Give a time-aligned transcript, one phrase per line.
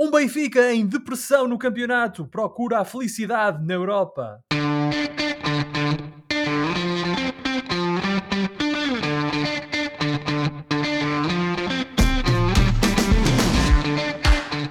[0.00, 4.40] Um Benfica em depressão no campeonato procura a felicidade na Europa.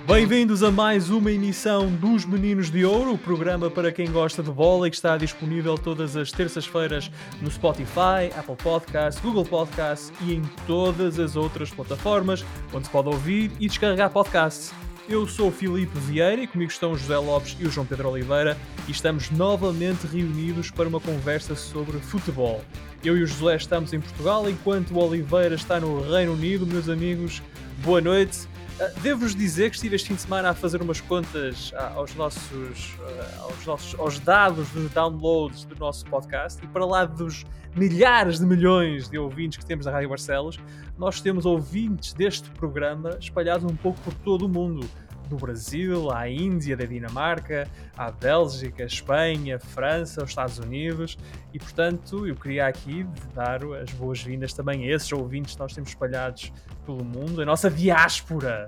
[0.07, 4.49] Bem-vindos a mais uma emissão dos Meninos de Ouro, o programa para quem gosta de
[4.49, 10.35] bola e que está disponível todas as terças-feiras no Spotify, Apple Podcasts, Google Podcasts e
[10.35, 14.73] em todas as outras plataformas onde se pode ouvir e descarregar podcasts.
[15.09, 18.09] Eu sou o Filipe Vieira e comigo estão o José Lopes e o João Pedro
[18.09, 18.57] Oliveira
[18.89, 22.61] e estamos novamente reunidos para uma conversa sobre futebol.
[23.01, 26.67] Eu e o José estamos em Portugal enquanto o Oliveira está no Reino Unido.
[26.67, 27.41] Meus amigos,
[27.81, 28.49] boa noite.
[28.77, 32.13] Uh, Devo-vos dizer que estive este fim de semana a fazer umas contas uh, aos
[32.13, 37.43] nossos, uh, aos nossos aos dados dos downloads do nosso podcast e para lá dos
[37.75, 40.59] milhares de milhões de ouvintes que temos na Rádio Barcelos,
[40.95, 44.87] nós temos ouvintes deste programa espalhados um pouco por todo o mundo.
[45.27, 47.67] Do Brasil, à Índia, da Dinamarca,
[47.97, 51.17] à Bélgica, Espanha, França, os Estados Unidos
[51.53, 55.89] e, portanto, eu queria aqui dar as boas-vindas também a esses ouvintes que nós temos
[55.89, 56.53] espalhados
[56.87, 58.67] pelo mundo, a nossa diáspora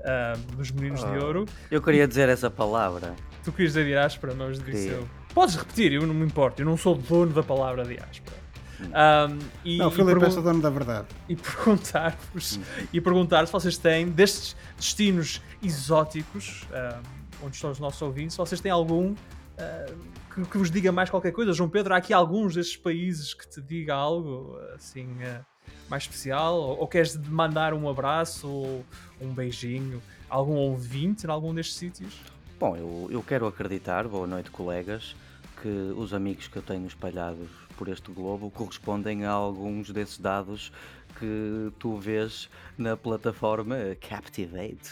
[0.00, 1.12] uh, dos Meninos Oh.
[1.12, 1.44] de Ouro.
[1.70, 3.14] Eu queria dizer essa palavra.
[3.44, 5.06] Tu querias dizer diáspora, mas disse eu.
[5.34, 8.36] Podes repetir, eu não me importo, eu não sou dono da palavra diáspora.
[8.80, 11.08] Um, e, Não, o Filipe é só dono da verdade.
[11.28, 12.60] e perguntar-vos
[12.92, 17.00] e perguntar se vocês têm destes destinos exóticos ah,
[17.42, 19.14] onde estão os nossos ouvintes, se vocês têm algum
[19.58, 19.86] ah,
[20.32, 21.52] que, que vos diga mais qualquer coisa.
[21.52, 25.40] João Pedro, há aqui alguns destes países que te diga algo assim ah,
[25.88, 26.54] mais especial?
[26.56, 28.84] Ou, ou queres mandar um abraço ou
[29.20, 32.14] um beijinho a algum ouvinte em algum destes sítios?
[32.58, 35.14] Bom, eu, eu quero acreditar, boa noite, colegas,
[35.62, 40.72] que os amigos que eu tenho espalhados por este globo correspondem a alguns desses dados
[41.18, 44.90] que tu vês na plataforma Captivate.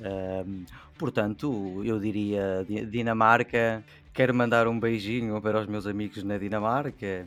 [0.00, 0.64] Ahm,
[0.98, 3.84] portanto, eu diria Di- Dinamarca.
[4.12, 7.26] Quero mandar um beijinho para os meus amigos na Dinamarca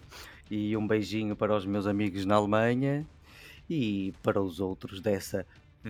[0.50, 3.06] e um beijinho para os meus amigos na Alemanha
[3.70, 5.46] e para os outros dessa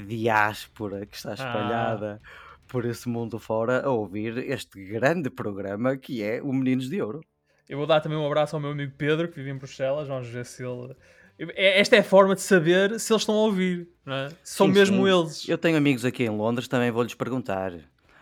[0.07, 2.21] diáspora que está espalhada
[2.67, 7.21] por esse mundo fora a ouvir este grande programa que é o Meninos de Ouro.
[7.69, 10.07] Eu vou dar também um abraço ao meu amigo Pedro, que vive em Bruxelas.
[10.07, 10.95] Vamos ver se ele.
[11.37, 14.29] É- Esta é a forma de saber se eles estão a ouvir, não é?
[14.43, 15.13] São Sim, mesmo sim.
[15.13, 15.49] eles.
[15.49, 17.73] Eu tenho amigos aqui em Londres, também vou-lhes perguntar.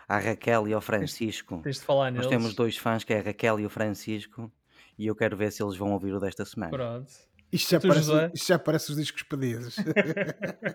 [0.08, 1.62] À Raquel e ao Francisco.
[1.64, 2.28] Tens de falar Nós neles.
[2.30, 4.52] temos dois fãs que é a Raquel e o Francisco
[4.98, 6.72] e eu quero ver se eles vão ouvir o desta semana.
[6.72, 7.12] Pronto.
[7.52, 9.76] Isto já, Tu, parece, isto já parece os discos pedidos.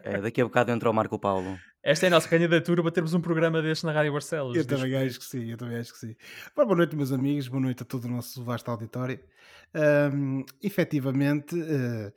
[0.02, 1.58] É, daqui a bocado entra o Marco Paulo.
[1.82, 4.56] Esta é a nossa candidatura para termos um programa deste na Rádio Barcelos.
[4.56, 6.16] eu também acho que sim, eu também acho que sim.
[6.56, 9.20] Bom, boa noite, meus amigos, boa noite a todo o nosso vasto auditório.
[9.74, 12.12] Ahm, efetivamente, eh,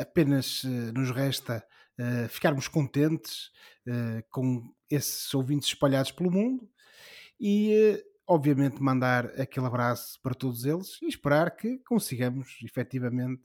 [0.00, 1.64] apenas eh, nos resta
[1.98, 3.50] eh, ficarmos contentes
[4.30, 6.70] com esses ouvintes espalhados pelo mundo
[7.40, 8.00] e,
[8.32, 13.42] obviamente, mandar aquele abraço para todos eles e esperar que consigamos, efetivamente,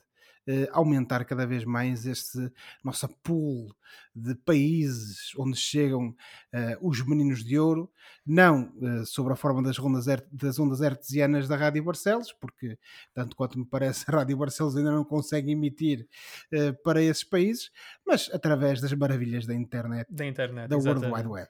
[0.50, 2.50] eh, aumentar cada vez mais este
[2.82, 3.76] nossa pool
[4.16, 6.16] de países onde chegam
[6.54, 7.92] eh, os meninos de ouro,
[8.26, 12.80] não eh, sobre a forma das ondas, her- das ondas artesianas da Rádio Barcelos, porque,
[13.14, 16.08] tanto quanto me parece, a Rádio Barcelos ainda não consegue emitir
[16.52, 17.70] eh, para esses países,
[18.06, 20.70] mas através das maravilhas da internet, Da internet.
[20.70, 21.06] da World.
[21.08, 21.50] Wide Web.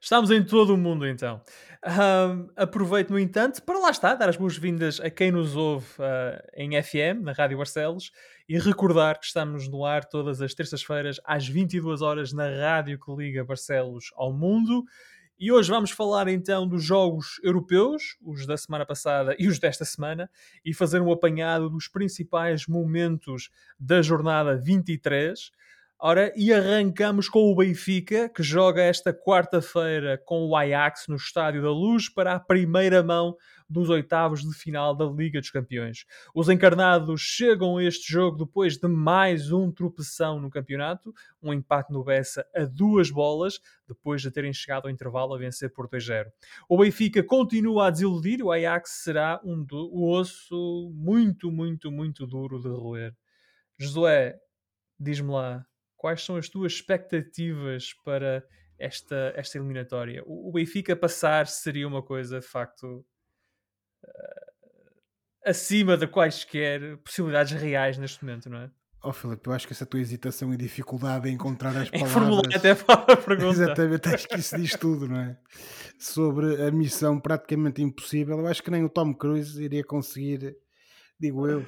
[0.00, 1.42] Estamos em todo o mundo então.
[1.82, 6.42] Ahm, aproveito, no entanto, para lá está, dar as boas-vindas a quem nos ouve ah,
[6.54, 8.10] em FM, na Rádio Barcelos,
[8.48, 13.12] e recordar que estamos no ar todas as terças-feiras às 22 horas na rádio que
[13.12, 14.84] liga Barcelos ao mundo.
[15.38, 19.84] E hoje vamos falar então dos jogos europeus, os da semana passada e os desta
[19.84, 20.28] semana,
[20.64, 25.52] e fazer um apanhado dos principais momentos da jornada 23.
[26.00, 31.60] Ora, e arrancamos com o Benfica, que joga esta quarta-feira com o Ajax no Estádio
[31.60, 33.36] da Luz para a primeira mão
[33.68, 36.04] dos oitavos de final da Liga dos Campeões.
[36.32, 41.92] Os encarnados chegam a este jogo depois de mais um tropeção no campeonato, um empate
[41.92, 43.58] no Bessa a duas bolas,
[43.88, 46.26] depois de terem chegado ao intervalo a vencer por 2-0.
[46.68, 52.60] O Benfica continua a desiludir, o Ajax será um um osso muito, muito, muito duro
[52.60, 53.12] de roer.
[53.76, 54.38] Josué,
[55.00, 55.66] diz-me lá,
[55.98, 58.42] quais são as tuas expectativas para
[58.78, 60.22] esta, esta eliminatória?
[60.24, 63.04] O, o Benfica passar seria uma coisa, de facto,
[64.02, 68.70] eh, acima de quaisquer possibilidades reais neste momento, não é?
[69.02, 72.12] Oh Filipe, eu acho que essa tua hesitação e dificuldade em encontrar as Em palavras...
[72.12, 73.62] formular até a pergunta.
[73.62, 75.38] Exatamente, acho que isso diz tudo, não é?
[75.98, 78.38] Sobre a missão praticamente impossível.
[78.38, 80.56] Eu acho que nem o Tom Cruise iria conseguir,
[81.18, 81.64] digo eu.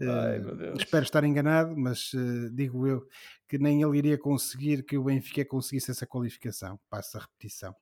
[0.00, 3.08] Ai, eh, espero estar enganado, mas eh, digo eu
[3.48, 6.78] que nem ele iria conseguir que o Benfica conseguisse essa qualificação.
[6.90, 7.74] Passa a repetição.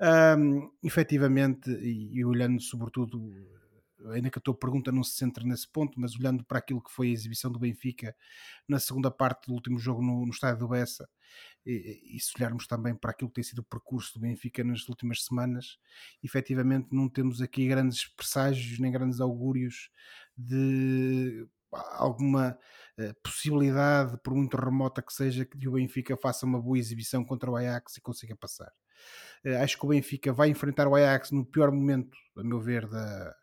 [0.00, 3.30] Um, efetivamente, e, e olhando sobretudo
[4.08, 6.90] ainda que a tua pergunta não se centre nesse ponto, mas olhando para aquilo que
[6.90, 8.16] foi a exibição do Benfica
[8.66, 11.08] na segunda parte do último jogo no, no estádio do Bessa,
[11.64, 14.88] e, e, se olharmos também para aquilo que tem sido o percurso do Benfica nas
[14.88, 15.78] últimas semanas,
[16.22, 19.90] efetivamente não temos aqui grandes presságios nem grandes augúrios
[20.40, 22.58] de alguma
[22.98, 27.50] uh, possibilidade, por muito remota que seja, que o Benfica faça uma boa exibição contra
[27.50, 28.70] o Ajax e consiga passar.
[29.44, 32.88] Uh, acho que o Benfica vai enfrentar o Ajax no pior momento, a meu ver,
[32.88, 33.34] da,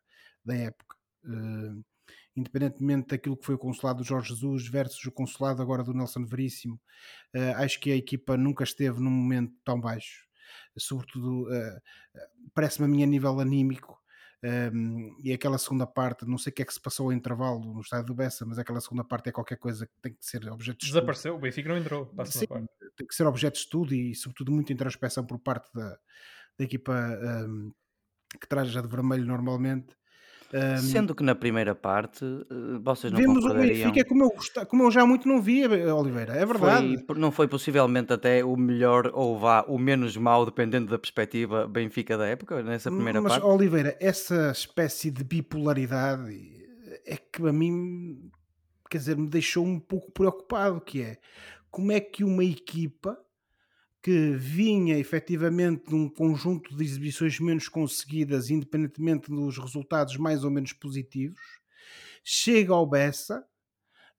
[0.44, 0.96] da época.
[1.24, 1.84] Uh,
[2.36, 6.24] independentemente daquilo que foi o consulado do Jorge Jesus versus o consulado agora do Nelson
[6.24, 6.80] Veríssimo,
[7.56, 10.24] acho que a equipa nunca esteve num momento tão baixo.
[10.78, 11.48] Sobretudo,
[12.54, 14.00] parece-me a mim a nível anímico.
[14.44, 17.60] Um, e aquela segunda parte, não sei o que é que se passou ao intervalo
[17.60, 20.48] no estádio do Bessa, mas aquela segunda parte é qualquer coisa que tem que ser
[20.50, 21.00] objeto de estudo.
[21.00, 22.14] Desapareceu, o Benfica não entrou.
[22.26, 22.46] Sim,
[22.96, 25.98] tem que ser objeto de estudo e, sobretudo, muita introspeção por parte da,
[26.58, 26.94] da equipa
[27.48, 27.74] um,
[28.40, 29.96] que traz já de vermelho normalmente
[30.54, 34.32] um, Sendo que na primeira parte eh, vocês não vimos o Benfica como eu,
[34.68, 37.04] como eu já muito não via, Oliveira, é verdade.
[37.06, 41.68] Foi, não foi possivelmente até o melhor ou vá o menos mau, dependendo da perspectiva
[41.68, 43.46] Benfica da época, nessa primeira Mas, parte?
[43.46, 46.66] Oliveira, essa espécie de bipolaridade
[47.06, 48.32] é que a mim,
[48.90, 51.18] quer dizer, me deixou um pouco preocupado, que é
[51.70, 53.18] como é que uma equipa
[54.08, 60.50] que vinha efetivamente de um conjunto de exibições menos conseguidas, independentemente dos resultados mais ou
[60.50, 61.42] menos positivos,
[62.24, 63.46] chega ao Bessa,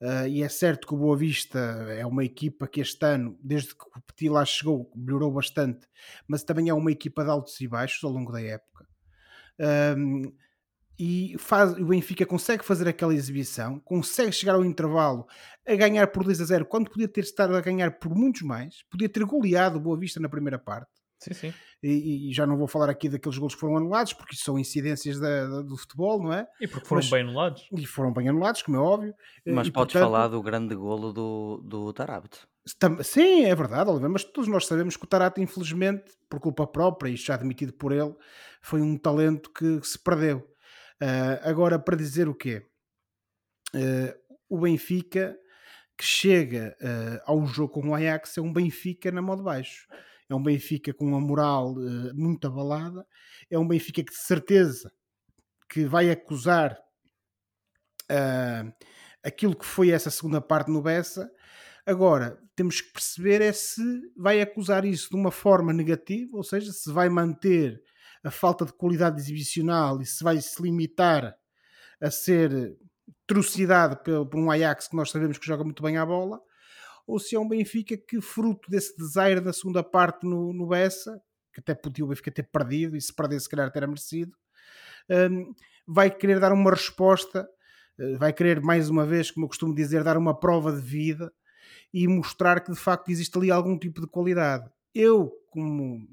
[0.03, 3.75] uh, e é certo que o Boa Vista é uma equipa que este ano, desde
[3.75, 5.89] que o Petit lá chegou, melhorou bastante,
[6.27, 8.87] mas também é uma equipa de altos e baixos ao longo da época.
[10.99, 15.27] E faz, o Benfica consegue fazer aquela exibição, consegue chegar ao intervalo
[15.67, 18.83] a ganhar por 2 a 0, quando podia ter estado a ganhar por muitos mais,
[18.91, 20.91] podia ter goleado Boa Vista na primeira parte.
[21.21, 21.55] Sim, sim.
[21.83, 25.19] E, e, já não vou falar aqui daqueles gols que foram anulados, porque são incidências
[25.19, 26.47] da, da, do futebol, não é?
[26.61, 27.69] E porque foram Mas, bem anulados.
[27.73, 29.15] E foram bem anulados, como é óbvio.
[29.47, 32.39] Mas e, podes portanto, falar do grande golo do, do Tarabt.
[33.03, 37.11] Sim, é verdade, Oliver, mas todos nós sabemos que o Tarabt, infelizmente, por culpa própria,
[37.11, 38.15] e já admitido por ele,
[38.61, 40.47] foi um talento que se perdeu.
[41.03, 42.67] Uh, agora, para dizer o quê?
[43.75, 45.37] Uh, o Benfica
[45.97, 49.87] que chega uh, ao jogo com o Ajax é um Benfica na modo baixo.
[50.29, 51.75] É um Benfica com uma moral
[52.15, 53.07] muito abalada.
[53.51, 54.93] É um Benfica que de certeza
[55.71, 56.79] que vai acusar
[59.23, 61.31] aquilo que foi essa segunda parte no Bessa.
[61.87, 63.83] Agora, temos que perceber é se
[64.15, 67.83] vai acusar isso de uma forma negativa, ou seja, se vai manter
[68.23, 71.37] a falta de qualidade exibicional e se vai se limitar
[72.01, 72.77] a ser
[73.27, 76.41] trucidado por, um Ajax que nós sabemos que joga muito bem à bola,
[77.07, 81.21] ou se é um Benfica que, fruto desse desaire da segunda parte no, no Bessa,
[81.53, 84.33] que até podia o Benfica ter perdido e se perder, se calhar, ter merecido,
[85.11, 85.55] um,
[85.87, 87.49] vai querer dar uma resposta,
[87.99, 91.33] eh, vai querer, mais uma vez, como eu costumo dizer, dar uma prova de vida
[91.93, 94.71] e mostrar que de facto existe ali algum tipo de qualidade.
[94.95, 96.07] Eu, como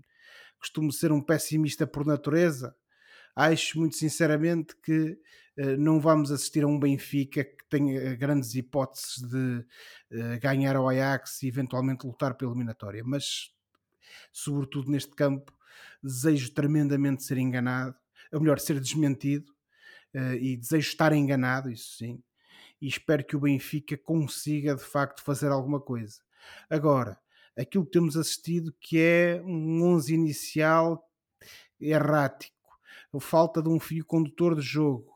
[0.65, 2.75] costumo ser um pessimista por natureza,
[3.35, 5.19] acho muito sinceramente que
[5.59, 9.59] uh, não vamos assistir a um Benfica que tenha grandes hipóteses de
[10.11, 13.51] uh, ganhar ao Ajax e eventualmente lutar pela eliminatória, mas
[14.31, 15.53] sobretudo neste campo
[16.01, 17.95] desejo tremendamente ser enganado,
[18.31, 19.53] ou melhor, ser desmentido
[20.39, 22.23] e desejo estar enganado, isso sim,
[22.81, 26.21] e espero que o Benfica consiga de facto fazer alguma coisa.
[26.69, 27.19] Agora,
[27.57, 31.09] aquilo que temos assistido que é um 11 inicial
[31.79, 32.53] errático,
[33.19, 35.15] falta de um fio condutor de jogo,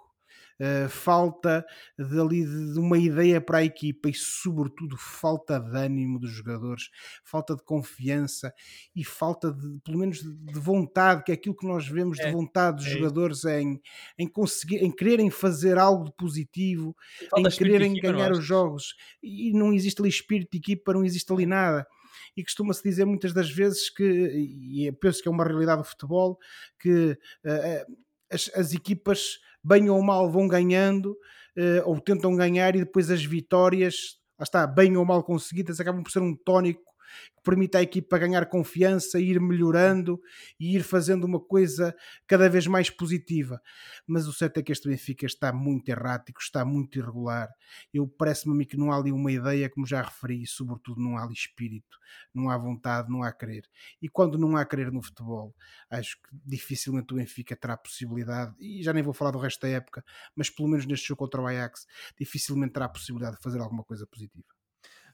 [0.62, 1.66] Uh, falta
[1.98, 6.90] de, ali de, uma ideia para a equipa e, sobretudo, falta de ânimo dos jogadores,
[7.24, 8.54] falta de confiança
[8.94, 12.34] e falta de, pelo menos, de, vontade, que é aquilo que nós vemos é, de
[12.34, 13.80] vontade dos é jogadores em,
[14.18, 16.94] em conseguir, em quererem fazer algo de positivo,
[17.38, 18.96] em quererem ganhar os jogos.
[19.24, 21.88] E não existe ali espírito de equipa, não existe ali nada
[22.36, 26.38] e costuma-se dizer muitas das vezes que, e penso que é uma realidade do futebol,
[26.80, 27.96] que uh,
[28.32, 31.12] as, as, equipas, bem ou mal, vão ganhando
[31.58, 36.04] uh, ou tentam ganhar e depois as vitórias, lá está, bem ou mal conseguidas, acabam
[36.04, 36.89] por ser um tónico
[37.36, 40.20] que permite à equipa ganhar confiança, ir melhorando
[40.60, 41.96] e ir fazendo uma coisa
[42.28, 43.62] cada vez mais positiva.
[44.08, 47.50] Mas o certo é que este Benfica está muito errático, está muito irregular.
[47.94, 51.24] Eu parece-me que não há ali uma ideia, como já referi, e sobretudo não há
[51.24, 51.98] ali espírito,
[52.34, 53.64] não há vontade, não há querer.
[54.02, 55.56] E quando não há querer no futebol,
[55.90, 59.70] acho que dificilmente o Benfica terá possibilidade, e já nem vou falar do resto da
[59.70, 60.04] época,
[60.36, 61.86] mas pelo menos neste jogo contra o Ajax,
[62.18, 64.59] dificilmente terá possibilidade de fazer alguma coisa positiva.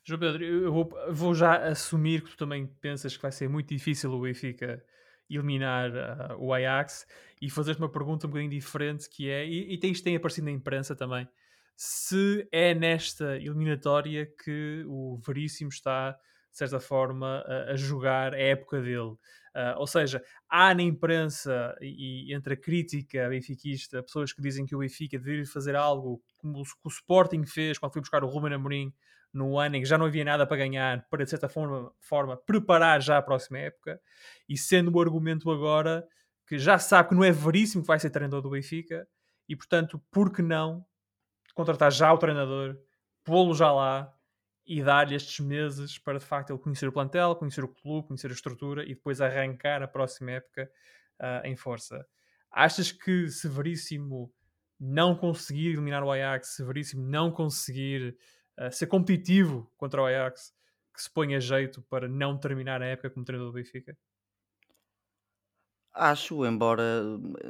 [0.07, 3.69] João Pedro, eu vou, vou, já assumir que tu também pensas que vai ser muito
[3.69, 4.85] difícil o Benfica
[5.27, 7.07] eliminar uh, o Ajax
[7.41, 10.51] e fazer-te uma pergunta um bocadinho diferente que é, e, e isto tem aparecido na
[10.51, 11.27] imprensa também,
[11.75, 18.39] se é nesta eliminatória que o Veríssimo está, de certa forma, a, a jogar a
[18.39, 19.17] época dele.
[19.55, 24.67] Uh, ou seja, há na imprensa e, e, entre a crítica benfiquista pessoas que dizem
[24.67, 28.27] que o Benfica deveria fazer algo como o, o Sporting fez quando foi buscar o
[28.27, 28.93] Ruben Amorim
[29.35, 32.37] no ano em que já não havia nada para ganhar, para de certa forma, forma
[32.37, 33.99] preparar já a próxima época,
[34.47, 36.07] e sendo o argumento agora
[36.47, 39.07] que já sabe que não é veríssimo que vai ser treinador do Benfica,
[39.49, 40.85] e portanto, por que não
[41.53, 42.77] contratar já o treinador,
[43.23, 44.11] pô-lo já lá,
[44.65, 48.31] e dar-lhe estes meses para de facto ele conhecer o plantel, conhecer o clube, conhecer
[48.31, 50.71] a estrutura e depois arrancar a próxima época
[51.19, 52.05] uh, em força.
[52.51, 54.33] Achas que Severíssimo
[54.79, 58.17] não conseguir eliminar o Ajax, Severíssimo não conseguir
[58.59, 60.53] uh, ser competitivo contra o Ajax,
[60.93, 63.97] que se põe a jeito para não terminar a época como treinador do Benfica?
[65.93, 67.01] Acho, embora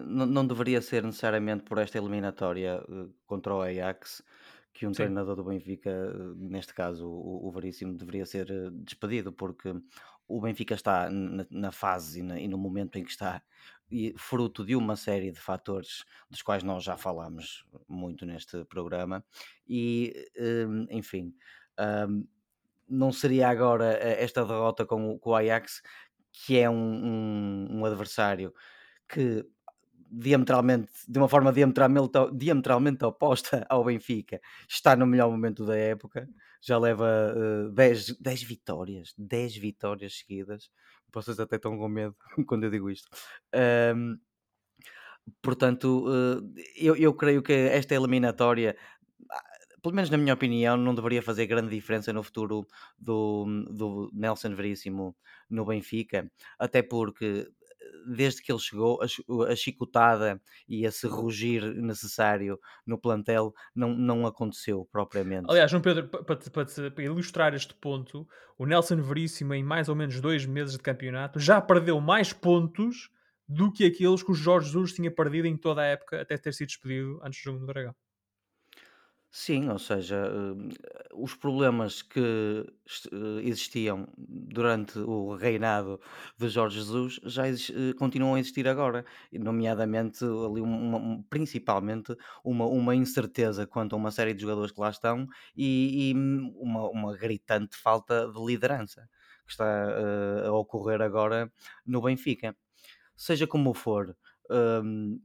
[0.06, 4.24] não deveria ser necessariamente por esta eliminatória uh, contra o Ajax,
[4.76, 5.04] que um Sim.
[5.04, 9.74] treinador do Benfica, neste caso o, o Veríssimo, deveria ser eh, despedido, porque
[10.28, 13.42] o Benfica está na, na fase e, na, e, no momento em que está,
[14.18, 19.24] fruto de uma série de fatores dos quais nós já falámos muito neste programa,
[19.68, 20.14] e
[20.68, 21.34] hum, enfim,
[22.10, 22.28] hum,
[22.88, 25.82] não seria agora eh, esta derrota com o, com o Ajax,
[26.32, 28.54] que é um, um, um adversário
[29.08, 29.46] que
[30.12, 34.40] diametralmente, de uma forma diametralmente, diametralmente oposta ao Benfica,
[34.70, 36.28] está no melhor momento da época,
[36.62, 37.34] já leva
[37.74, 40.70] 10 uh, 10 vitórias, 10 vitórias seguidas.
[41.16, 42.16] Vocês até estão com medo
[42.48, 43.08] quando eu digo isto.
[43.96, 44.18] Um,
[45.42, 48.76] portanto, uh, eu, eu creio que esta eliminatória
[49.82, 52.66] pelo menos na minha opinião, não deveria fazer grande diferença no futuro
[52.98, 55.16] do, do Nelson Veríssimo
[55.48, 57.48] no Benfica, até porque
[58.06, 64.26] desde que ele chegou, a, a chicotada e esse rugir necessário no plantel não, não
[64.26, 65.48] aconteceu propriamente.
[65.50, 68.28] Aliás, João Pedro, para, para, para ilustrar este ponto,
[68.58, 73.10] o Nelson Veríssimo, em mais ou menos dois meses de campeonato, já perdeu mais pontos
[73.48, 76.54] do que aqueles que o Jorge Jesus tinha perdido em toda a época até ter
[76.54, 77.96] sido despedido antes do jogo do Dragão.
[79.38, 80.70] Sim, ou seja, hum,
[81.14, 86.00] os problemas que eh, existiam durante o reinado
[86.38, 87.54] de Jorge Jesus já eh,
[88.00, 92.16] continuam a existir agora, nomeadamente ali uma- um- principalmente
[92.46, 96.14] uma, uma incerteza quanto a uma série de jogadores que lá estão e, e
[96.58, 99.10] uma, uma gritante falta de liderança
[99.46, 99.66] que está
[100.46, 101.52] eh, a ocorrer agora
[101.86, 102.56] no Benfica.
[103.16, 104.16] Seja como for,
[104.50, 105.20] hum,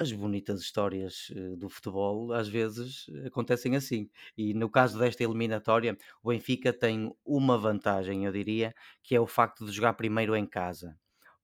[0.00, 4.08] as bonitas histórias eh, do futebol às vezes acontecem assim.
[4.36, 9.26] E no caso desta eliminatória, o Benfica tem uma vantagem, eu diria, que é o
[9.26, 10.96] facto de jogar primeiro em casa.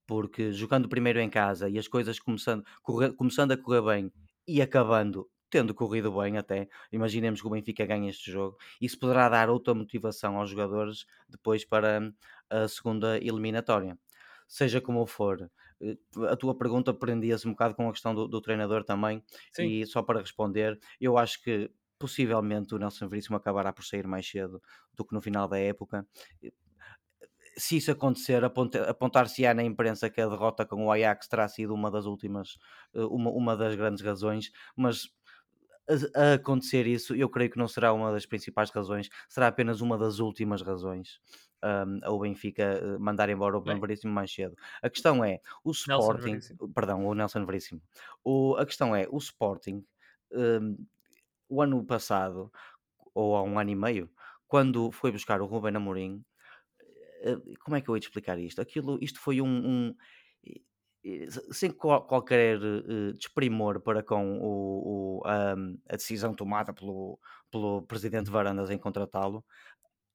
[0.07, 4.13] Porque jogando primeiro em casa e as coisas começando, correr, começando a correr bem
[4.47, 9.29] e acabando tendo corrido bem até, imaginemos que o Benfica ganha este jogo, isso poderá
[9.29, 12.13] dar outra motivação aos jogadores depois para
[12.51, 13.97] a segunda eliminatória.
[14.49, 15.51] Seja como for, eh,
[16.31, 19.67] a tua pergunta prendia-se um bocado com a questão do, do treinador também, Sim.
[19.67, 24.29] e só para responder, eu acho que possivelmente o Nelson Veríssimo acabará por sair mais
[24.29, 24.63] cedo
[24.95, 26.07] do que no final da época.
[27.59, 31.91] Se isso acontecer, apontar-se-á na imprensa que a derrota com o Ajax terá sido uma
[31.91, 32.59] das últimas,
[32.95, 35.09] eh, uma, uma das grandes razões, mas
[36.15, 39.97] a, acontecer isso, eu creio que não será uma das principais razões, será apenas uma
[39.97, 41.21] das últimas razões
[41.63, 44.57] um, ao Benfica eh, mandar embora o Ben Veríssimo mais cedo.
[44.83, 46.39] A questão é, o Sporting,
[46.75, 47.81] perdão, o Nelson Veríssimo,
[48.25, 49.85] o, a questão é, o Sporting,
[50.33, 50.77] um,
[51.49, 52.51] o ano passado,
[53.15, 54.11] ou há um ano e meio,
[54.47, 56.25] quando foi buscar o Ruben Amorim,
[57.23, 58.61] eh, como é que eu ia te explicar isto?
[58.61, 59.95] Aquilo, isto foi um, um
[61.53, 67.19] sem qualquer uh, desprimor para com o, o um, a decisão tomada pelo,
[67.51, 69.45] pelo presidente Varandas em contratá-lo,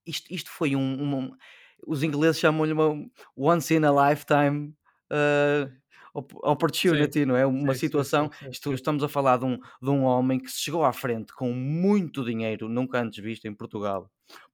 [0.06, 1.32] isto, isto foi um, um
[1.86, 2.94] os ingleses chamam-lhe uma
[3.36, 4.74] once in a lifetime
[5.12, 5.82] uh,
[6.44, 7.46] opportunity, sim, não é?
[7.46, 8.30] Uma sim, situação.
[8.40, 11.34] Sim, isto, estamos a falar de um, de um homem que se chegou à frente
[11.34, 14.10] com muito dinheiro, nunca antes visto em Portugal,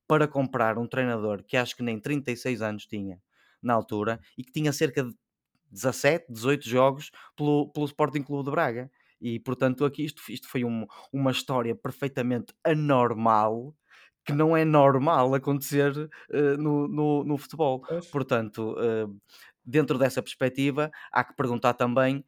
[0.08, 3.20] para comprar um treinador que acho que nem 36 anos tinha
[3.62, 5.14] na altura e que tinha cerca de
[5.72, 8.92] 17, 18 jogos pelo, pelo Sporting Clube de Braga.
[9.20, 13.76] E portanto, aqui isto, isto foi um, uma história perfeitamente anormal
[14.28, 17.82] que não é normal acontecer uh, no, no, no, futebol.
[18.12, 19.22] Portanto, uh,
[19.66, 22.26] dentro dessa perspectiva, há que perguntar também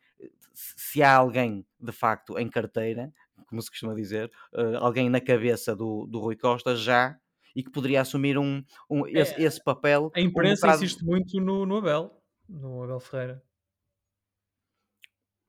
[0.53, 3.13] se há alguém de facto em carteira,
[3.47, 7.19] como se costuma dizer, uh, alguém na cabeça do, do Rui Costa já
[7.53, 10.09] e que poderia assumir um, um esse, é, esse, papel.
[10.15, 12.21] A imprensa um insiste muito no, no Abel.
[12.47, 13.43] no Abel Ferreira.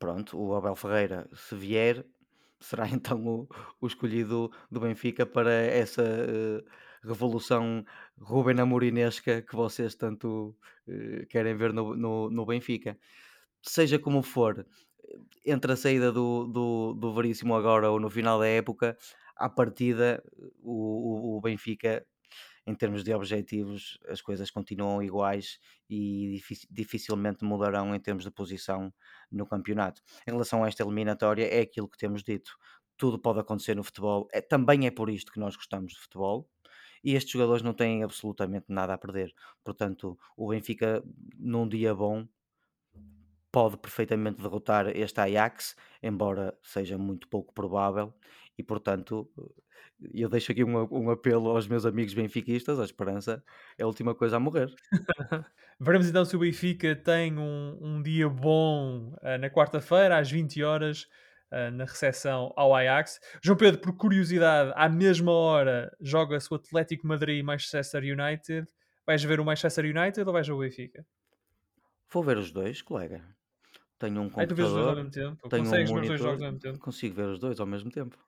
[0.00, 2.04] Pronto, o Abel Ferreira, se vier,
[2.60, 3.48] será então o,
[3.80, 6.64] o escolhido do Benfica para essa uh,
[7.02, 7.84] revolução
[8.18, 12.98] Ruben Amorinesca que vocês tanto uh, querem ver no, no, no, Benfica.
[13.62, 14.66] Seja como for,
[15.44, 18.96] entre a saída do, do, do Veríssimo agora ou no final da época,
[19.36, 20.22] à partida
[20.62, 22.04] o, o, o Benfica
[22.66, 26.40] em termos de objetivos, as coisas continuam iguais e
[26.70, 28.92] dificilmente mudarão em termos de posição
[29.30, 30.02] no campeonato.
[30.26, 32.56] Em relação a esta eliminatória, é aquilo que temos dito.
[32.96, 34.28] Tudo pode acontecer no futebol.
[34.32, 36.48] É, também é por isto que nós gostamos de futebol.
[37.02, 39.32] E estes jogadores não têm absolutamente nada a perder.
[39.64, 41.02] Portanto, o Benfica,
[41.38, 42.28] num dia bom,
[43.50, 48.14] pode perfeitamente derrotar este Ajax, embora seja muito pouco provável.
[48.56, 49.30] E, portanto,
[50.12, 53.42] e eu deixo aqui um, um apelo aos meus amigos benfiquistas: a esperança
[53.78, 54.72] é a última coisa a morrer.
[55.78, 60.62] Veremos então se o Benfica tem um, um dia bom uh, na quarta-feira, às 20
[60.62, 61.08] horas,
[61.50, 63.18] uh, na recepção ao Ajax.
[63.42, 68.66] João Pedro, por curiosidade, à mesma hora joga-se o Atlético Madrid e Manchester United.
[69.06, 71.04] Vais ver o Manchester United ou vais ver o Benfica?
[72.12, 73.24] Vou ver os dois, colega.
[73.98, 74.40] Tenho um computador.
[74.40, 75.48] Aí tu vês os dois ao mesmo tempo?
[75.48, 76.78] Tenho Consegues um ver os dois monitor, jogos ao mesmo tempo?
[76.78, 78.18] Consigo ver os dois ao mesmo tempo.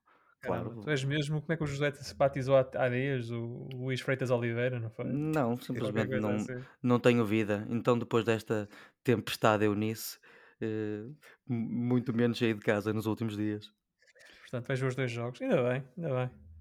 [0.43, 0.83] Caramba, Claro.
[0.83, 3.31] tu és mesmo, como é que o José se batizou há, há dias?
[3.31, 5.05] O Luís Freitas Oliveira, não foi?
[5.05, 6.65] Não, simplesmente não, assim.
[6.83, 7.65] não tenho vida.
[7.71, 8.69] Então, depois desta
[9.05, 10.19] tempestade Eunice,
[10.61, 11.05] eh,
[11.47, 13.73] muito menos saí de casa nos últimos dias.
[14.41, 15.41] Portanto, vejo os dois jogos.
[15.41, 16.52] Ainda bem, ainda bem.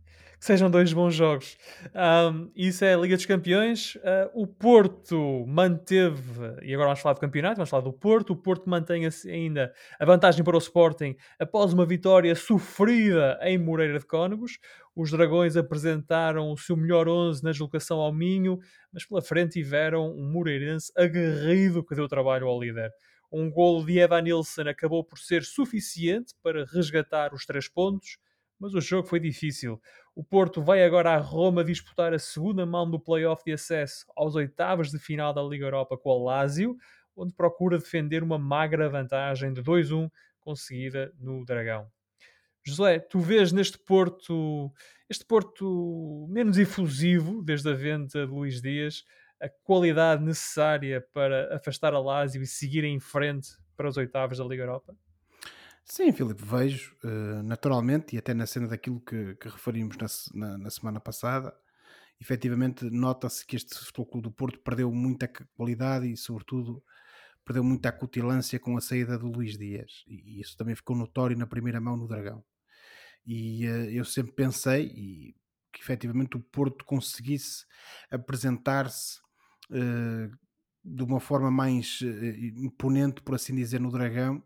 [0.44, 1.56] Sejam dois bons jogos.
[1.94, 3.96] Ahm, isso é a Liga dos Campeões.
[4.04, 8.34] Ah, o Porto manteve, e agora vamos falar do campeonato, vamos falar do Porto.
[8.34, 13.56] O Porto mantém assim ainda a vantagem para o Sporting após uma vitória sofrida em
[13.60, 14.58] Moreira de Cónegos.
[14.96, 18.58] Os Dragões apresentaram o seu melhor 11 na deslocação ao Minho,
[18.92, 22.90] mas pela frente tiveram um Moreirense aguerrido que deu trabalho ao líder.
[23.32, 28.18] Um golo de Evan Nilsson acabou por ser suficiente para resgatar os três pontos,
[28.60, 29.80] mas o jogo foi difícil.
[30.14, 34.36] O Porto vai agora a Roma disputar a segunda mão do play-off de acesso aos
[34.36, 36.76] oitavos de final da Liga Europa com o Lazio,
[37.16, 41.90] onde procura defender uma magra vantagem de 2-1 conseguida no Dragão.
[42.64, 44.72] José, tu vês neste Porto,
[45.10, 49.04] este Porto menos efusivo, desde a venda de Luís Dias,
[49.40, 54.44] a qualidade necessária para afastar a Lazio e seguir em frente para os oitavos da
[54.44, 54.96] Liga Europa?
[55.86, 60.08] Sim, Filipe, vejo, eh, naturalmente, e até na cena daquilo que, que referimos na,
[60.50, 61.54] na- na semana passada,
[62.20, 66.84] efetivamente nota-se que este Futebol Clube do Porto perdeu muita qualidade e, sobretudo,
[67.46, 70.04] perdeu muita acutilância com a saída do Luís Dias.
[70.08, 72.44] E isso também ficou notório na primeira mão no Dragão.
[73.26, 75.36] E eh, eu sempre pensei e,
[75.74, 77.66] que efetivamente o Porto conseguisse
[78.10, 79.20] apresentar-se
[79.72, 80.30] eh,
[80.84, 82.00] de uma forma mais
[82.58, 84.44] imponente, por assim dizer, no Dragão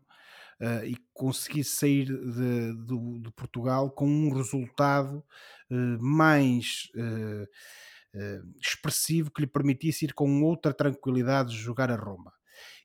[0.60, 5.24] eh, e conseguisse sair de, do- de Portugal com um resultado
[5.70, 7.48] eh, mais eh,
[8.60, 12.32] expressivo que lhe permitisse ir com outra tranquilidade jogar a Roma.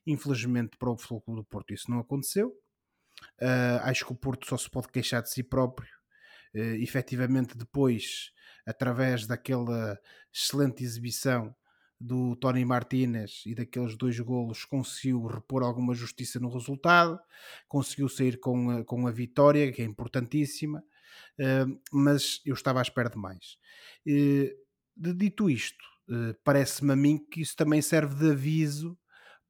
[0.06, 2.54] Infelizmente para o Futebol do Porto isso não aconteceu.
[3.40, 5.88] Uh, acho que o Porto só se pode queixar de si próprio.
[6.54, 8.32] Uh, efetivamente, depois,
[8.66, 9.98] através daquela
[10.32, 11.54] excelente exibição
[12.02, 17.18] do Tony Martínez e daqueles dois golos, conseguiu repor alguma justiça no resultado,
[17.68, 20.82] conseguiu sair com a, com a vitória, que é importantíssima,
[21.38, 23.56] uh, mas eu estava à espera de mais.
[24.04, 24.56] De,
[25.14, 28.98] dito isto, uh, parece-me a mim que isso também serve de aviso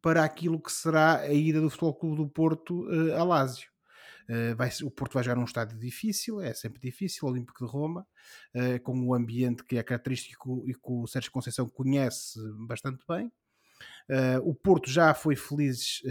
[0.02, 2.86] para aquilo que será a ida do Futebol Clube do Porto
[3.16, 3.71] a Lásio.
[4.28, 7.70] Uh, vai, o Porto vai jogar num estádio difícil, é sempre difícil, o Olímpico de
[7.70, 8.06] Roma,
[8.54, 13.32] uh, com o ambiente que é característico e que o Sérgio Conceição conhece bastante bem.
[14.08, 16.02] Uh, o Porto já foi feliz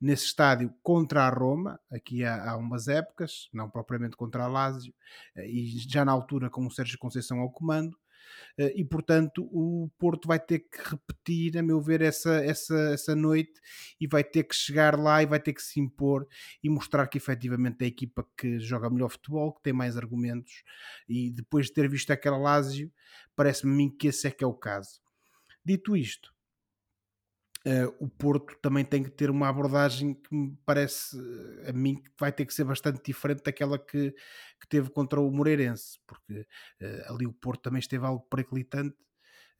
[0.00, 4.94] nesse estádio contra a Roma, aqui há, há umas épocas, não propriamente contra a Lásio,
[5.36, 7.96] e já na altura com o Sérgio Conceição ao comando
[8.76, 13.60] e portanto o Porto vai ter que repetir, a meu ver, essa, essa, essa noite
[14.00, 16.26] e vai ter que chegar lá e vai ter que se impor
[16.62, 20.62] e mostrar que efetivamente é a equipa que joga melhor futebol, que tem mais argumentos
[21.08, 22.92] e depois de ter visto aquela Lásio,
[23.36, 25.00] parece-me que esse é que é o caso.
[25.64, 26.33] Dito isto,
[27.66, 31.16] Uh, o Porto também tem que ter uma abordagem que me parece
[31.66, 34.10] a mim que vai ter que ser bastante diferente daquela que,
[34.60, 38.94] que teve contra o Moreirense, porque uh, ali o Porto também esteve algo periclitante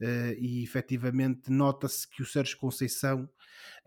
[0.01, 3.27] uh, e efetivamente nota-se que o Sérgio Conceição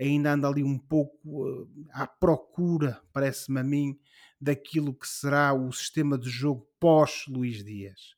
[0.01, 4.01] ainda anda ali um pouco à procura, parece-me a mim,
[4.41, 8.17] daquilo que será o sistema de jogo pós-Luís Dias.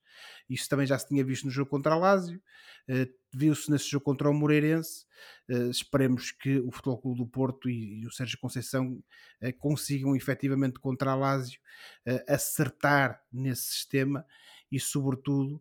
[0.49, 2.41] Isso também já se tinha visto no jogo contra a Lásio
[3.33, 5.07] viu-se nesse jogo contra o Moreirense.
[5.49, 8.93] Uh, esperemos que o Futebol Clube do Porto e, e o Sérgio Conceição
[9.43, 11.61] uh, consigam efetivamente contra a Lásio
[12.07, 14.25] uh, acertar nesse sistema
[14.73, 15.61] e, sobretudo,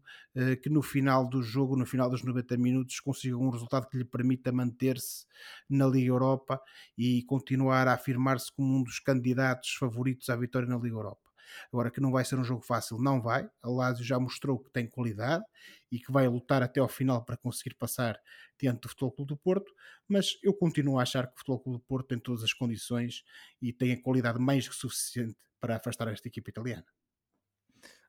[0.62, 4.06] que no final do jogo, no final dos 90 minutos, consigam um resultado que lhe
[4.06, 5.26] permita manter-se
[5.68, 6.62] na Liga Europa
[6.96, 11.29] e continuar a afirmar-se como um dos candidatos favoritos à vitória na Liga Europa.
[11.72, 13.50] Agora que não vai ser um jogo fácil, não vai.
[13.62, 15.44] A Lazio já mostrou que tem qualidade
[15.92, 18.20] e que vai lutar até ao final para conseguir passar
[18.58, 19.72] diante do Futebol Clube do Porto,
[20.08, 23.24] mas eu continuo a achar que o Futebol Clube do Porto tem todas as condições
[23.62, 26.86] e tem a qualidade mais que suficiente para afastar esta equipa italiana.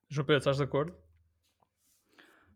[0.09, 0.97] João Pedro, estás de acordo?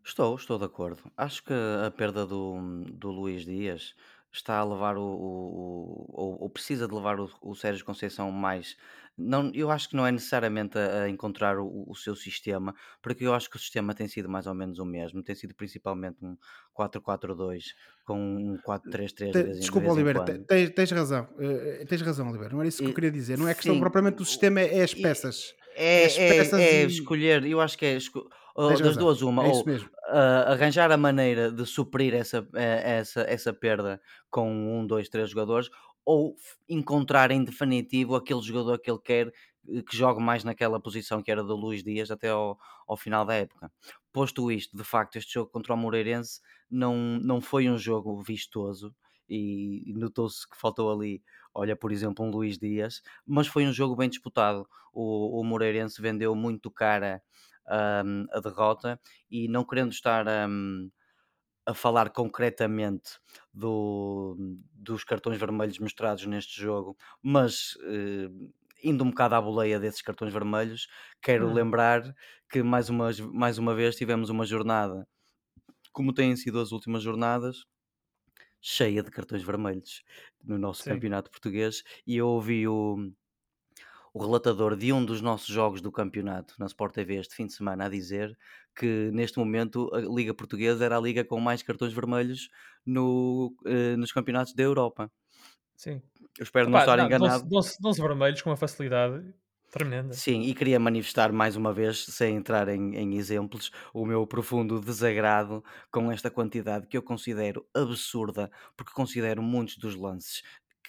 [0.03, 1.11] Estou, estou de acordo.
[1.17, 3.95] Acho que a perda do, do Luís Dias
[4.37, 8.75] está a levar o, o, o- ou, precisa de levar o, o Sérgio Conceição mais.
[9.17, 13.23] Não, eu acho que não é necessariamente a, a encontrar o, o seu sistema, porque
[13.25, 15.23] eu acho que o sistema tem sido mais ou menos o mesmo.
[15.23, 16.35] Tem sido principalmente um
[16.73, 17.63] 4-4-2
[18.05, 21.27] com um 4-3-3 de vez, Desculpa, Oliveira, tens, tens razão.
[21.35, 22.53] Uh, tens razão, Oliveira.
[22.53, 23.37] Não era isso que eu queria dizer.
[23.37, 25.53] Não é questão sim, propriamente do sistema, é, é as peças.
[25.75, 29.03] É, é, as peças é, é escolher, eu acho que é esco das razão.
[29.03, 34.49] duas uma, é ou uh, arranjar a maneira de suprir essa, essa, essa perda com
[34.49, 35.69] um, dois, três jogadores,
[36.05, 36.35] ou
[36.69, 39.27] encontrar em definitivo aquele jogador que ele quer
[39.67, 43.25] eh, que jogue mais naquela posição que era do Luís Dias até ao, ao final
[43.25, 43.71] da época.
[44.13, 46.39] Posto isto, de facto, este jogo contra o Moreirense
[46.69, 48.95] não, não foi um jogo vistoso
[49.27, 53.95] e notou-se que faltou ali, olha, por exemplo, um Luís Dias, mas foi um jogo
[53.95, 54.67] bem disputado.
[54.93, 57.21] O, o Moreirense vendeu muito cara
[57.69, 58.99] um, a derrota
[59.29, 60.89] e não querendo estar um,
[61.65, 63.19] a falar concretamente
[63.53, 64.35] do,
[64.73, 70.31] dos cartões vermelhos mostrados neste jogo, mas uh, indo um bocado à boleia desses cartões
[70.33, 70.87] vermelhos,
[71.21, 71.53] quero hum.
[71.53, 72.03] lembrar
[72.49, 75.07] que mais uma, mais uma vez tivemos uma jornada,
[75.93, 77.65] como têm sido as últimas jornadas,
[78.61, 80.03] cheia de cartões vermelhos
[80.43, 80.85] no nosso Sim.
[80.85, 82.97] campeonato português, e eu ouvi o,
[84.15, 87.51] o relatador de um dos nossos jogos do campeonato na Sport TV este fim de
[87.51, 88.35] semana a dizer
[88.73, 92.49] que neste momento a Liga Portuguesa era a liga com mais cartões vermelhos
[92.85, 95.11] no, eh, nos campeonatos da Europa.
[95.75, 96.01] Sim.
[96.39, 97.45] Eu espero Opa, não estar não, enganado.
[97.81, 99.33] Dão-se vermelhos com uma facilidade
[99.69, 100.13] tremenda.
[100.13, 104.79] Sim, e queria manifestar mais uma vez, sem entrar em, em, exemplos, o meu profundo
[104.79, 110.41] desagrado com esta quantidade que eu considero absurda, porque considero muitos dos lances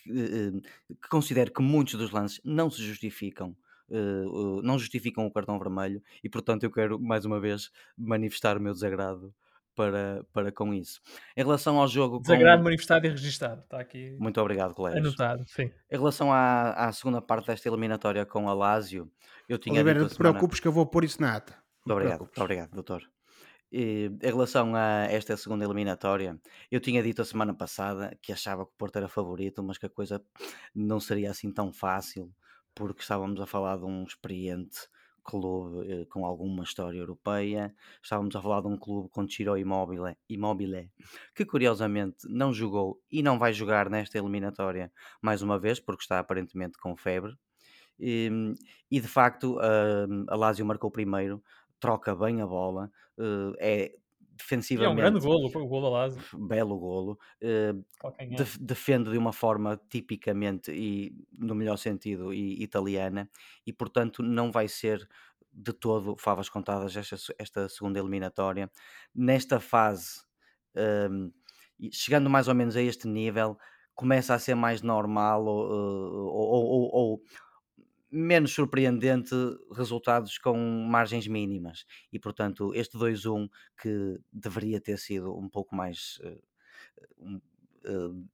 [0.07, 3.57] que, eh, que considero que muitos dos lances não se justificam.
[3.89, 8.57] Uh, uh, não justificam o cartão vermelho e portanto eu quero mais uma vez manifestar
[8.57, 9.33] o meu desagrado
[9.77, 11.01] para, para com isso.
[11.37, 12.19] Em relação ao jogo.
[12.19, 12.65] Desagrado com...
[12.65, 13.63] manifestado e registado.
[13.63, 14.17] Está aqui.
[14.19, 14.99] Muito obrigado, colegas.
[14.99, 15.71] Anotado, sim.
[15.89, 19.09] Em relação à, à segunda parte desta eliminatória com a Lazio,
[19.49, 19.75] eu tinha.
[19.75, 20.33] Oliveira, não te semana...
[20.33, 21.55] preocupes que eu vou pôr isso na ata.
[21.85, 23.09] Muito obrigado, muito obrigado, doutor.
[23.79, 28.65] E, em relação a esta segunda eliminatória, eu tinha dito a semana passada que achava
[28.65, 30.25] que o Porto era favorito, mas que a coisa
[30.75, 32.33] não seria assim tão fácil,
[32.75, 34.79] porque estávamos a falar de um experiente
[35.23, 40.17] clube eh, com alguma história europeia, estávamos a falar de um clube com Ciro Immobile,
[40.27, 40.91] Immobile,
[41.35, 46.19] que curiosamente não jogou e não vai jogar nesta eliminatória mais uma vez, porque está
[46.19, 47.37] aparentemente com febre.
[47.99, 48.31] E,
[48.91, 51.43] e de facto, a, a Lazio marcou primeiro,
[51.81, 53.95] troca bem a bola, uh, é
[54.37, 54.89] defensivamente.
[54.89, 56.21] E é um grande golo, o golo Lazio.
[56.39, 57.19] Belo golo.
[57.43, 57.85] Uh,
[58.37, 63.29] de, defende de uma forma tipicamente e no melhor sentido e italiana
[63.67, 65.09] e portanto não vai ser
[65.53, 68.71] de todo favas contadas esta, esta segunda eliminatória.
[69.15, 70.21] Nesta fase,
[71.11, 71.33] um,
[71.91, 73.57] chegando mais ou menos a este nível,
[73.95, 75.67] começa a ser mais normal ou,
[76.31, 77.23] ou, ou, ou
[78.17, 79.35] menos surpreendente
[79.73, 80.57] resultados com
[80.89, 81.85] margens mínimas.
[82.13, 83.49] E portanto este 2-1
[83.81, 86.43] que deveria ter sido um pouco mais uh,
[87.19, 87.41] um,
[87.85, 88.27] uh,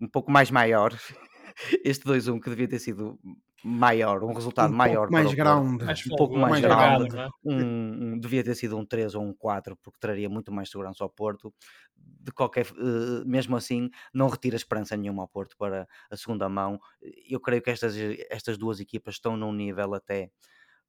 [0.00, 0.92] um, pouco mais maior
[1.84, 3.18] este 2-1 que devia ter sido
[3.64, 7.28] maior, um resultado um maior mais ground, um pouco mais, mais ground, é?
[7.44, 11.02] um, um, devia ter sido um 3 ou um 4 porque traria muito mais segurança
[11.02, 11.52] ao Porto.
[11.96, 16.80] De qualquer, uh, mesmo assim não retira esperança nenhuma ao Porto para a segunda mão,
[17.28, 17.96] eu creio que estas,
[18.30, 20.30] estas duas equipas estão num nível até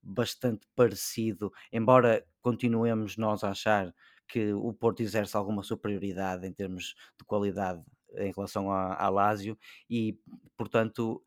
[0.01, 3.93] bastante parecido, embora continuemos nós a achar
[4.27, 7.81] que o Porto exerce alguma superioridade em termos de qualidade
[8.15, 9.57] em relação a, a Lazio
[9.89, 10.17] e
[10.57, 11.23] portanto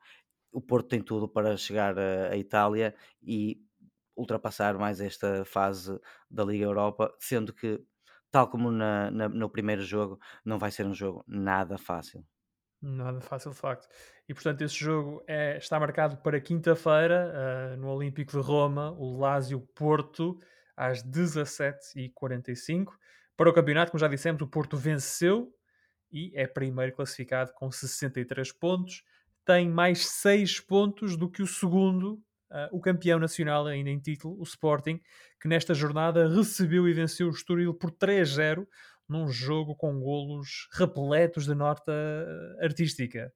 [0.52, 3.58] o Porto tem tudo para chegar à Itália e
[4.16, 5.98] ultrapassar mais esta fase
[6.30, 7.82] da Liga Europa, sendo que,
[8.30, 12.24] tal como na, na, no primeiro jogo, não vai ser um jogo nada fácil.
[12.80, 13.88] Nada fácil, de facto.
[14.28, 19.18] E portanto, esse jogo é, está marcado para quinta-feira, uh, no Olímpico de Roma, o
[19.18, 20.36] Lazio Porto,
[20.76, 22.92] às 17h45.
[23.36, 25.54] Para o campeonato, como já dissemos, o Porto venceu
[26.10, 29.04] e é primeiro classificado com 63 pontos.
[29.44, 32.14] Tem mais 6 pontos do que o segundo,
[32.50, 35.00] uh, o campeão nacional ainda em título, o Sporting,
[35.40, 38.66] que nesta jornada recebeu e venceu o Estoril por 3-0
[39.08, 41.92] num jogo com golos repletos de nota
[42.60, 43.32] artística.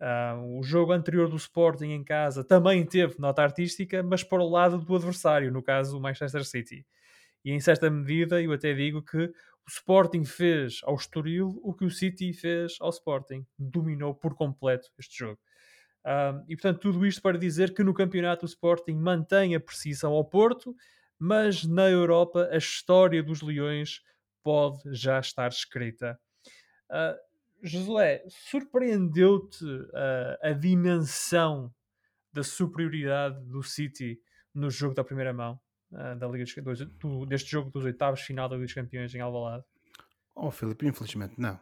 [0.00, 4.48] Uh, o jogo anterior do Sporting em casa também teve nota artística, mas para o
[4.48, 6.84] lado do adversário, no caso o Manchester City.
[7.44, 9.32] E em certa medida eu até digo que
[9.66, 13.46] o Sporting fez ao Estoril o que o City fez ao Sporting.
[13.58, 15.38] Dominou por completo este jogo.
[16.48, 20.24] E portanto, tudo isto para dizer que no campeonato o Sporting mantém a precisão ao
[20.24, 20.74] Porto,
[21.18, 24.00] mas na Europa a história dos Leões
[24.42, 26.18] pode já estar escrita.
[26.90, 27.16] Uh,
[27.62, 31.72] Josué, surpreendeu-te uh, a dimensão
[32.32, 34.20] da superioridade do City
[34.52, 35.60] no jogo da primeira mão
[35.92, 39.20] uh, da Liga dos, do, deste jogo dos oitavos final da Liga dos Campeões em
[39.20, 39.64] Alvalade?
[40.34, 41.58] Oh, Filipe, infelizmente não.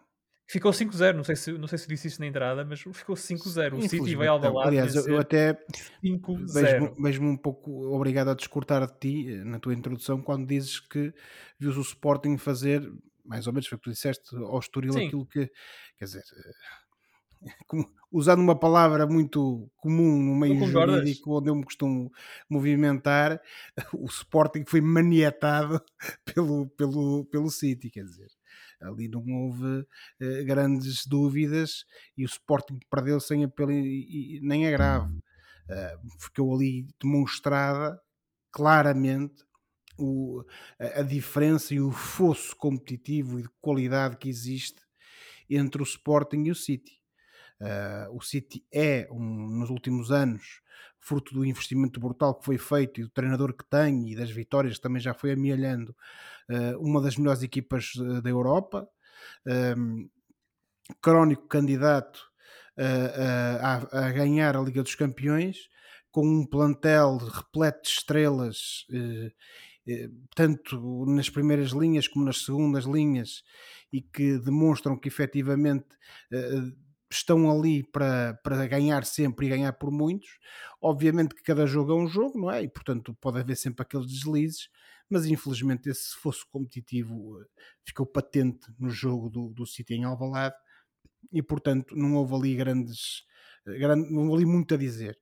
[0.50, 3.72] Ficou 5-0, não sei, se, não sei se disse isso na entrada, mas ficou 5-0.
[3.72, 4.66] O City veio ao balado.
[4.66, 5.56] Aliás, eu, até
[6.98, 11.14] vejo-me um pouco obrigado a descortar de ti eh, na tua introdução quando dizes que
[11.56, 12.82] viu o Sporting fazer,
[13.24, 15.06] mais ou menos foi o que tu disseste, ao Estoril Sim.
[15.06, 15.48] aquilo que,
[15.96, 16.24] quer dizer,
[17.42, 22.10] eh, como, usando uma palavra muito comum no meio jurídico onde eu me costumo
[22.48, 23.40] movimentar,
[23.94, 25.80] o Sporting foi maniatado
[26.24, 28.28] pelo, pelo, pelo City, quer dizer
[28.80, 31.84] ali não houve uh, grandes dúvidas
[32.16, 35.12] e o Sporting perdeu sem apelo e, e, nem é grave.
[35.68, 38.00] Uh, ficou ali demonstrada
[38.50, 39.44] claramente
[39.98, 40.42] o,
[40.78, 44.82] a, a, diferença e o fosso competitivo e de qualidade que existe
[45.48, 46.99] entre o Sporting e o City.
[47.60, 50.62] Uh, o City é, um, nos últimos anos,
[50.98, 54.76] fruto do investimento brutal que foi feito e do treinador que tem e das vitórias
[54.76, 55.94] que também já foi amealhando,
[56.48, 58.88] uh, uma das melhores equipas uh, da Europa,
[59.46, 60.10] um, ehm,
[61.02, 62.30] crónico candidato
[63.60, 65.68] a, a, ganhar a Liga dos Campeões,
[66.10, 68.86] com um plantel repleto de estrelas,
[70.34, 73.44] tanto nas primeiras linhas como nas segundas linhas,
[73.92, 75.86] e que demonstram que efetivamente
[77.14, 80.38] estão ali para, para ganhar sempre e ganhar por muitos.
[80.80, 82.62] Obviamente que cada jogo é um jogo, não é?
[82.62, 84.68] E portanto pode haver sempre aqueles deslizes,
[85.08, 87.46] mas infelizmente esse fosse competitivo eh,
[87.84, 90.54] ficou patente no jogo do, do City em Alvalade
[91.32, 93.24] e portanto não houve ali grandes,
[93.66, 95.18] eh, grande, não houve ali muito a dizer.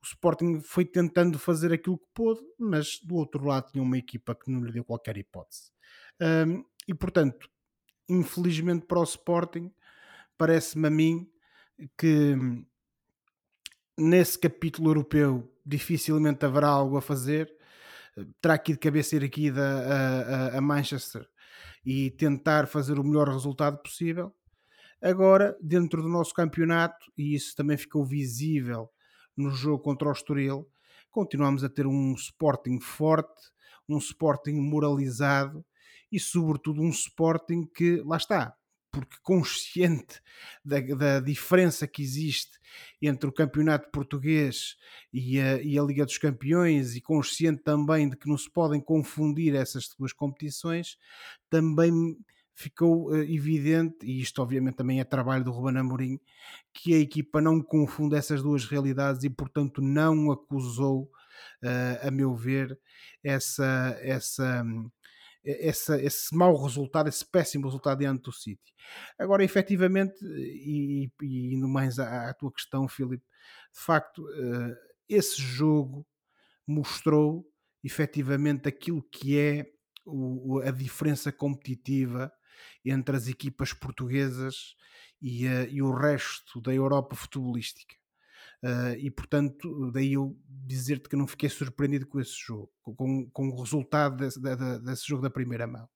[0.00, 4.34] O Sporting foi tentando fazer aquilo que pôde, mas do outro lado tinha uma equipa
[4.34, 5.70] que não lhe deu qualquer hipótese.
[6.20, 7.48] Um, e portanto,
[8.08, 9.72] infelizmente para o Sporting,
[10.36, 11.31] parece-me a mim
[11.96, 12.36] que
[13.98, 17.52] nesse capítulo europeu dificilmente haverá algo a fazer.
[18.40, 21.26] Terá aqui de cabeça ir aqui da, a, a, Manchester
[21.84, 24.34] e tentar fazer o melhor resultado possível.
[25.00, 28.88] Agora, dentro do nosso campeonato, e isso também ficou visível
[29.36, 30.68] no jogo contra o Estoril,
[31.10, 33.50] continuamos a ter um Sporting forte,
[33.88, 35.64] um Sporting moralizado
[36.10, 38.54] e, sobretudo, um Sporting que, lá está,
[38.92, 40.20] porque consciente
[40.62, 42.60] da, da, diferença que existe
[43.00, 44.76] entre o campeonato português
[45.10, 48.80] e a, e a, Liga dos Campeões e consciente também de que não se podem
[48.80, 50.98] confundir essas duas competições,
[51.48, 52.18] também
[52.54, 56.20] ficou uh, evidente, e isto obviamente também é trabalho do Ruben Amorim,
[56.72, 61.10] que a equipa não confunde essas duas realidades e portanto não acusou,
[61.64, 62.78] uh, a meu ver,
[63.24, 64.64] essa, essa
[65.44, 68.72] essa, esse mau resultado, esse péssimo resultado diante do City.
[69.18, 73.24] Agora, efetivamente, e, e indo mais à, à tua questão, Filipe,
[73.72, 74.76] de facto, uh,
[75.08, 76.06] esse jogo
[76.66, 77.46] mostrou
[77.82, 79.66] efetivamente aquilo que é
[80.04, 82.32] o, a diferença competitiva
[82.84, 84.76] entre as equipas portuguesas
[85.20, 88.01] e, uh, e o resto da Europa futebolística.
[88.62, 93.48] Uh, e portanto, daí eu dizer-te que não fiquei surpreendido com esse jogo, com, com
[93.48, 95.88] o resultado desse, desse, jogo da primeira mão.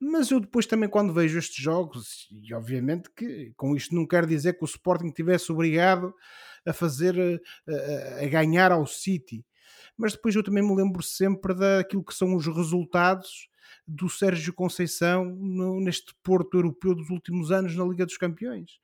[0.00, 4.26] Mas eu depois também, quando vejo estes jogos, e obviamente que com isto não quero
[4.26, 6.14] dizer que o Sporting tivesse obrigado
[6.66, 9.44] a fazer, a, eh, a ganhar ao City,
[9.94, 13.49] mas depois eu também me lembro sempre daquilo que são os resultados
[13.86, 18.78] do Sérgio Conceição no, neste Porto europeu dos últimos anos na Liga dos Campeões,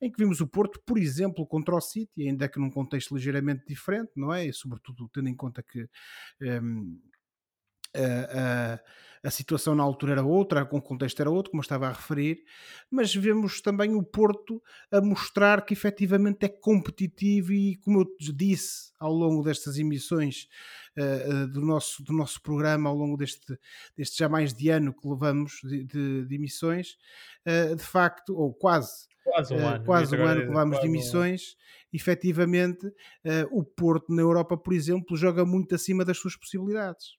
[0.00, 3.64] em que vimos o Porto, por exemplo, contra o City, ainda que num contexto ligeiramente
[3.66, 4.46] diferente, não é?
[4.46, 5.88] E sobretudo tendo em conta que
[6.42, 7.00] um,
[7.96, 8.80] a,
[9.24, 12.44] a situação na altura era outra, o contexto era outro, como eu estava a referir,
[12.90, 18.92] mas vemos também o Porto a mostrar que efetivamente é competitivo e, como eu disse
[19.00, 20.46] ao longo destas emissões
[20.98, 23.58] uh, uh, do, nosso, do nosso programa, ao longo deste,
[23.96, 26.98] deste já mais de ano que levamos de, de, de emissões,
[27.48, 31.40] uh, de facto, ou quase quase um ano, quase um ano que levamos de emissões,
[31.40, 32.92] um efetivamente,
[33.50, 37.16] o Porto na Europa, por exemplo, joga muito acima das suas possibilidades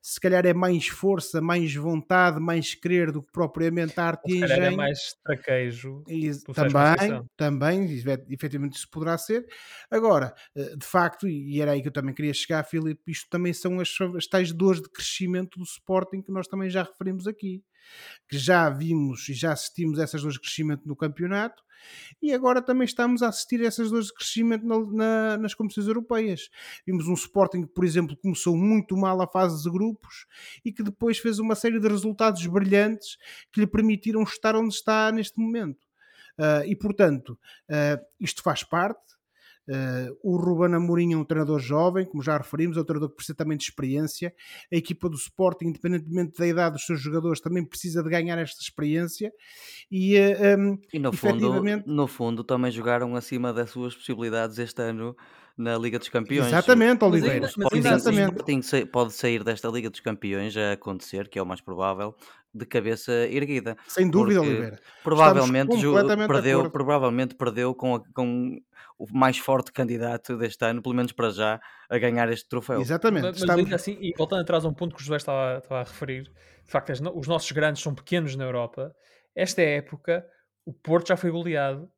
[0.00, 4.38] se calhar é mais força, mais vontade, mais querer do que propriamente a arte e
[4.38, 4.64] engenho.
[4.64, 6.04] é mais traquejo.
[6.08, 9.46] E, também, também, efetivamente isso poderá ser.
[9.90, 13.52] Agora, eh, de facto, e era aí que eu também queria chegar, Filipe, isto também
[13.52, 17.62] são as, as tais dores de crescimento do Sporting que nós também já referimos aqui
[18.28, 21.62] que já vimos e já assistimos essas duas de crescimento no campeonato
[22.20, 25.86] e agora também estamos a assistir a essas duas de crescimento na, na, nas competições
[25.86, 26.48] europeias.
[26.86, 30.26] Vimos um Sporting que, por exemplo, começou muito mal a fase de grupos
[30.64, 33.16] e que depois fez uma série de resultados brilhantes
[33.52, 35.86] que lhe permitiram estar onde está neste momento.
[36.38, 39.17] Uh, e portanto, uh, isto faz parte,
[39.68, 43.16] Uh, o Ruben Amorim é um treinador jovem, como já referimos, é um treinador que
[43.16, 44.34] precisa também de experiência.
[44.72, 48.62] A equipa do Sporting, independentemente da idade dos seus jogadores, também precisa de ganhar esta
[48.62, 49.30] experiência.
[49.90, 51.84] E, uh, eh, um, ehm, e no, efetivamente...
[51.84, 55.14] fundo, no fundo também jogaram acima das suas possibilidades este ano
[55.58, 56.46] na Liga dos Campeões.
[56.46, 57.40] Exatamente, Oliveira.
[57.40, 58.30] Mas, mas, exatamente.
[58.30, 62.14] O Sporting pode sair desta Liga dos Campeões a acontecer, que é o mais provável,
[62.52, 63.76] de cabeça erguida.
[63.86, 64.78] Sem dúvida, Oliveira.
[65.02, 65.76] Provavelmente,
[66.26, 68.58] perdeu, provavelmente perdeu com, a, com
[68.98, 72.80] o mais forte candidato deste ano, pelo menos para já, a ganhar este troféu.
[72.80, 73.24] Exatamente.
[73.24, 75.80] Mas, mas ainda assim, e voltando atrás a um ponto que o José estava, estava
[75.80, 78.94] a referir, de facto, os nossos grandes são pequenos na Europa.
[79.34, 80.26] Esta época,
[80.64, 81.88] o Porto já foi goleado,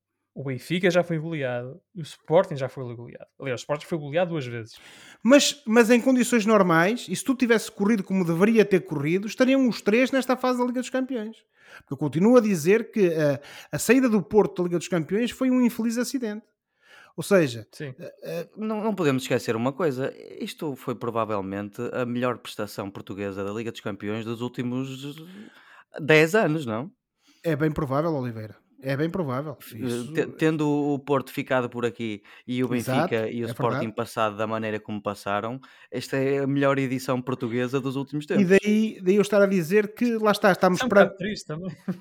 [0.40, 3.26] o Benfica já foi goleado e o Sporting já foi goleado.
[3.38, 4.80] Aliás, o Sporting foi goleado duas vezes.
[5.22, 9.68] Mas, mas em condições normais, e se tu tivesse corrido como deveria ter corrido, estariam
[9.68, 11.36] os três nesta fase da Liga dos Campeões.
[11.80, 13.38] Porque eu continuo a dizer que a,
[13.70, 16.46] a saída do Porto da Liga dos Campeões foi um infeliz acidente.
[17.14, 22.38] Ou seja, uh, uh, não, não, podemos esquecer uma coisa: isto foi provavelmente a melhor
[22.38, 25.22] prestação portuguesa da Liga dos Campeões dos últimos
[26.00, 26.90] 10 anos, não?
[27.44, 28.56] É bem provável, Oliveira.
[28.82, 29.56] É bem provável.
[29.74, 30.12] Isso...
[30.38, 33.94] Tendo o Porto ficado por aqui e o Benfica Exato, e o é Sporting verdade.
[33.94, 38.42] passado da maneira como passaram, esta é a melhor edição portuguesa dos últimos tempos.
[38.42, 41.14] E daí, daí eu estar a dizer que lá está, estamos é um para.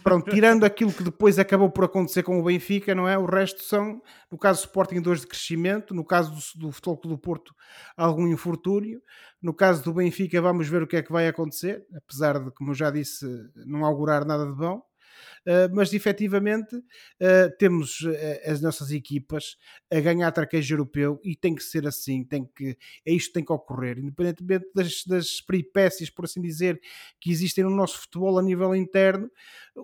[0.04, 3.18] Pronto, tirando aquilo que depois acabou por acontecer com o Benfica, não é?
[3.18, 7.00] O resto são, no caso do Sporting, dois de crescimento, no caso do, do Futebol
[7.04, 7.54] do Porto,
[7.98, 9.02] algum infortúnio.
[9.42, 12.72] No caso do Benfica, vamos ver o que é que vai acontecer, apesar de, como
[12.72, 13.26] eu já disse,
[13.66, 14.82] não augurar nada de bom.
[15.46, 18.12] Ah, mas efetivamente uh, temos uh,
[18.46, 19.58] as nossas equipas
[19.92, 23.46] a ganhar traquejo europeu e tem que ser assim, tem que, é isto que tem
[23.46, 26.80] que ocorrer, independentemente das, das peripécias, por assim dizer,
[27.20, 29.30] que existem no nosso futebol a nível interno,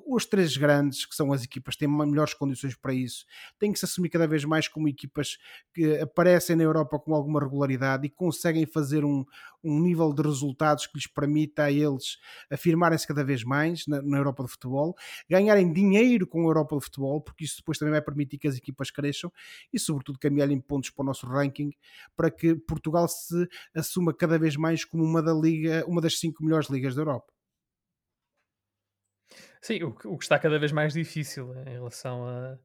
[0.05, 3.25] os três grandes, que são as equipas têm melhores condições para isso,
[3.57, 5.37] têm que se assumir cada vez mais como equipas
[5.73, 9.25] que aparecem na Europa com alguma regularidade e conseguem fazer um,
[9.65, 12.17] um nível de resultados que lhes permita a eles
[12.51, 14.95] afirmarem-se cada vez mais na, na Europa de futebol,
[15.29, 18.55] ganharem dinheiro com a Europa de futebol, porque isso depois também vai permitir que as
[18.55, 19.31] equipas cresçam
[19.73, 21.71] e, sobretudo, caminharem pontos para o nosso ranking
[22.15, 26.43] para que Portugal se assuma cada vez mais como uma, da liga, uma das cinco
[26.43, 27.33] melhores ligas da Europa.
[29.61, 32.57] Sim, o, o que está cada vez mais difícil em relação a,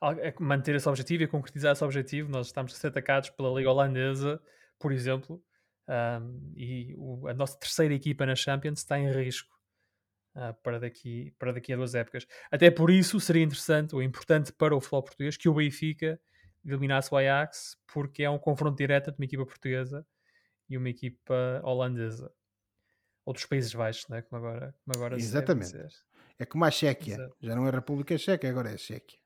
[0.00, 2.30] a, manter esse objetivo e a concretizar esse objetivo.
[2.30, 4.40] Nós estamos a ser atacados pela Liga Holandesa,
[4.78, 5.42] por exemplo,
[5.88, 9.54] um, e o, a nossa terceira equipa na Champions está em risco
[10.34, 12.26] uh, para, daqui, para daqui a duas épocas.
[12.50, 16.20] Até por isso seria interessante ou importante para o futebol português que o Benfica
[16.64, 20.04] eliminasse o Ajax, porque é um confronto direto de uma equipa portuguesa
[20.68, 22.32] e uma equipa holandesa.
[23.24, 24.22] Ou dos Países Baixos, né?
[24.22, 25.68] como agora, como agora Exatamente.
[25.68, 26.04] se
[26.38, 27.14] é como a Chequia.
[27.14, 27.36] Exato.
[27.40, 29.18] Já não é República Checa, agora é a Chequia.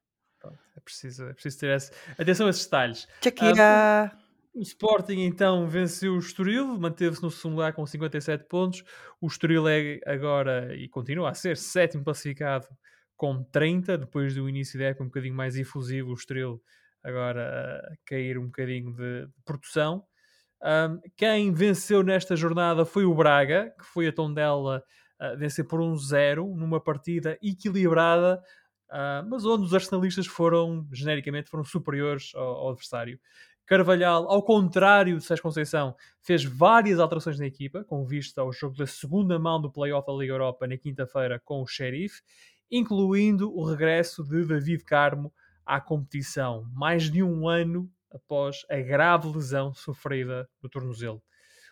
[0.77, 1.93] é, preciso, é preciso ter esse...
[2.19, 3.09] atenção a esses detalhes.
[3.23, 4.13] Chequia!
[4.15, 8.83] Um, o Sporting então venceu o Estoril, manteve-se no segundo lugar com 57 pontos.
[9.21, 12.67] O Estoril é agora e continua a ser sétimo classificado
[13.17, 16.61] com 30, depois do início da época um bocadinho mais efusivo, o Estoril
[17.03, 20.05] agora a cair um bocadinho de, produção.
[20.63, 24.83] Um, quem venceu nesta jornada foi o Braga, que foi a Tondela
[25.37, 28.43] vencer por um zero numa partida equilibrada,
[28.91, 33.21] uh, mas onde os arsenalistas foram, genericamente, foram superiores ao, ao adversário.
[33.71, 38.77] Carvalhal, ao contrário de Sérgio Conceição, fez várias alterações na equipa, com vista ao jogo
[38.77, 42.21] da segunda mão do Playoff da Liga Europa na quinta-feira com o Sheriff,
[42.69, 45.33] incluindo o regresso de David Carmo
[45.65, 51.23] à competição, mais de um ano após a grave lesão sofrida no tornozelo.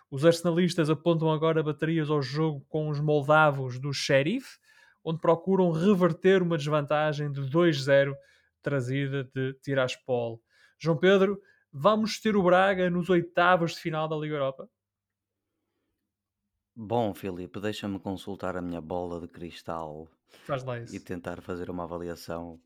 [0.09, 4.61] Os arsenalistas apontam agora baterias ao jogo com os moldavos do Sheriff,
[5.03, 8.15] onde procuram reverter uma desvantagem de 2-0
[8.63, 10.41] trazida de Tiraspol.
[10.79, 11.41] João Pedro,
[11.73, 14.69] vamos ter o Braga nos oitavos de final da Liga Europa?
[16.75, 20.09] Bom, Filipe, deixa-me consultar a minha bola de cristal
[20.45, 22.61] Faz lá e tentar fazer uma avaliação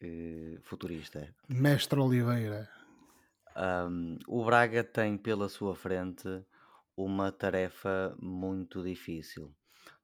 [0.00, 1.34] eh, futurista.
[1.48, 2.68] Mestre Oliveira.
[3.56, 6.28] Um, o Braga tem pela sua frente
[6.96, 9.54] uma tarefa muito difícil.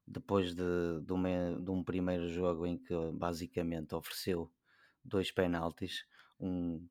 [0.07, 4.53] Depois de, de, uma- de um primeiro jogo em que basicamente ofereceu
[5.03, 6.05] dois penaltis,
[6.39, 6.87] um,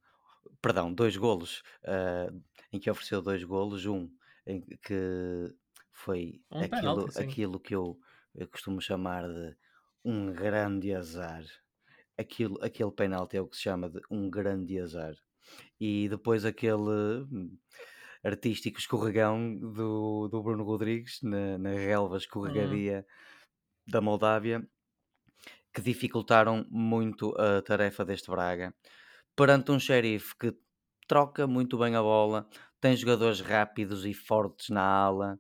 [0.61, 2.31] perdão, dois golos, ah,
[2.71, 4.09] em que ofereceu dois golos, um
[4.45, 5.53] em que
[5.91, 7.97] foi Um aquilo, penalti, aquilo que eu,
[8.35, 9.55] eu costumo chamar de
[10.03, 11.43] um grande azar.
[12.17, 15.15] Aquilo, aquele penalti é o que se chama de um grande azar.
[15.79, 17.57] E depois aquele hum,
[18.23, 23.05] artístico escorregão do, do Bruno Rodrigues na, na relva escorregadia
[23.87, 24.65] da Moldávia
[25.73, 28.73] que dificultaram muito a tarefa deste Braga
[29.35, 30.55] perante um xerife que
[31.07, 32.47] troca muito bem a bola,
[32.79, 35.39] tem jogadores rápidos e fortes na ala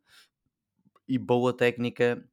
[1.07, 2.23] e boa técnica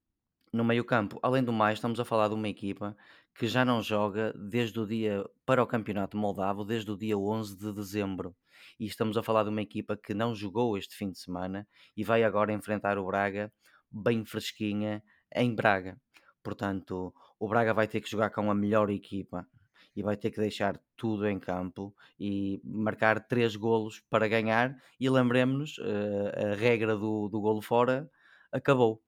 [0.52, 1.18] no meio-campo.
[1.22, 2.96] Além do mais, estamos a falar de uma equipa
[3.34, 7.56] que já não joga desde o dia para o Campeonato Moldavo, desde o dia 11
[7.56, 8.34] de dezembro.
[8.78, 12.02] E estamos a falar de uma equipa que não jogou este fim de semana e
[12.02, 13.52] vai agora enfrentar o Braga
[13.90, 15.02] bem fresquinha
[15.34, 16.00] em Braga.
[16.42, 19.46] Portanto, o Braga vai ter que jogar com a melhor equipa
[19.95, 24.76] e vai ter que deixar tudo em campo e marcar três golos para ganhar.
[24.99, 28.11] E lembremos-nos, eh, a regra do, do golo fora
[28.53, 29.03] acabou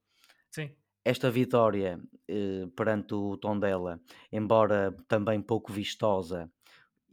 [0.51, 0.75] Sim.
[1.05, 3.99] esta vitória eh, perante o Tondela,
[4.31, 6.51] embora também pouco vistosa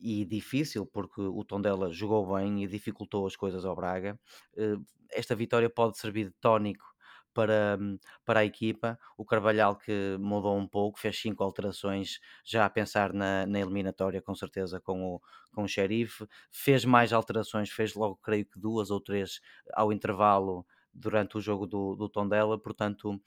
[0.01, 4.19] e difícil, porque o Tondela jogou bem e dificultou as coisas ao Braga,
[4.57, 4.77] eh,
[5.13, 6.90] esta vitória pode servir de tónico
[7.35, 8.99] para, hum, para a equipa.
[9.17, 14.23] O Carvalhal que mudou um pouco, fez cinco alterações já a pensar na, na eliminatória,
[14.23, 15.21] com certeza, com o,
[15.53, 16.27] com o Xerife.
[16.51, 19.41] Fez mais alterações, fez logo, creio que duas ou três
[19.75, 23.21] ao intervalo durante o jogo do, do Tondela, portanto,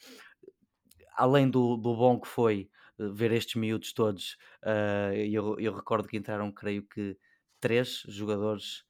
[1.16, 6.08] além do, do bom que foi eh, ver estes miúdos todos, eh, eu, eu recordo
[6.08, 7.18] que entraram, creio que,
[7.60, 8.84] três jogadores,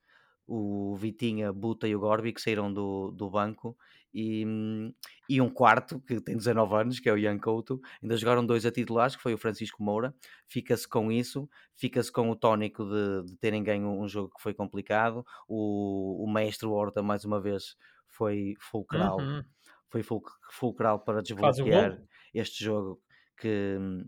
[0.48, 3.78] o Vitinha, Buta e o Gorbi, que saíram do, do banco,
[4.14, 4.94] e, hum,
[5.30, 8.66] e um quarto, que tem 19 anos, que é o Ian Couto, ainda jogaram dois
[8.66, 10.14] a titulares, que foi o Francisco Moura,
[10.48, 14.54] fica-se com isso, fica-se com o tónico de, de terem ganho um jogo que foi
[14.54, 17.76] complicado, o, o mestre Horta, mais uma vez,
[18.08, 19.54] foi fulcral, Uhum.
[19.90, 22.00] foi ful- fulcral para desbloquear
[22.34, 23.02] este jogo
[23.38, 24.06] que hum,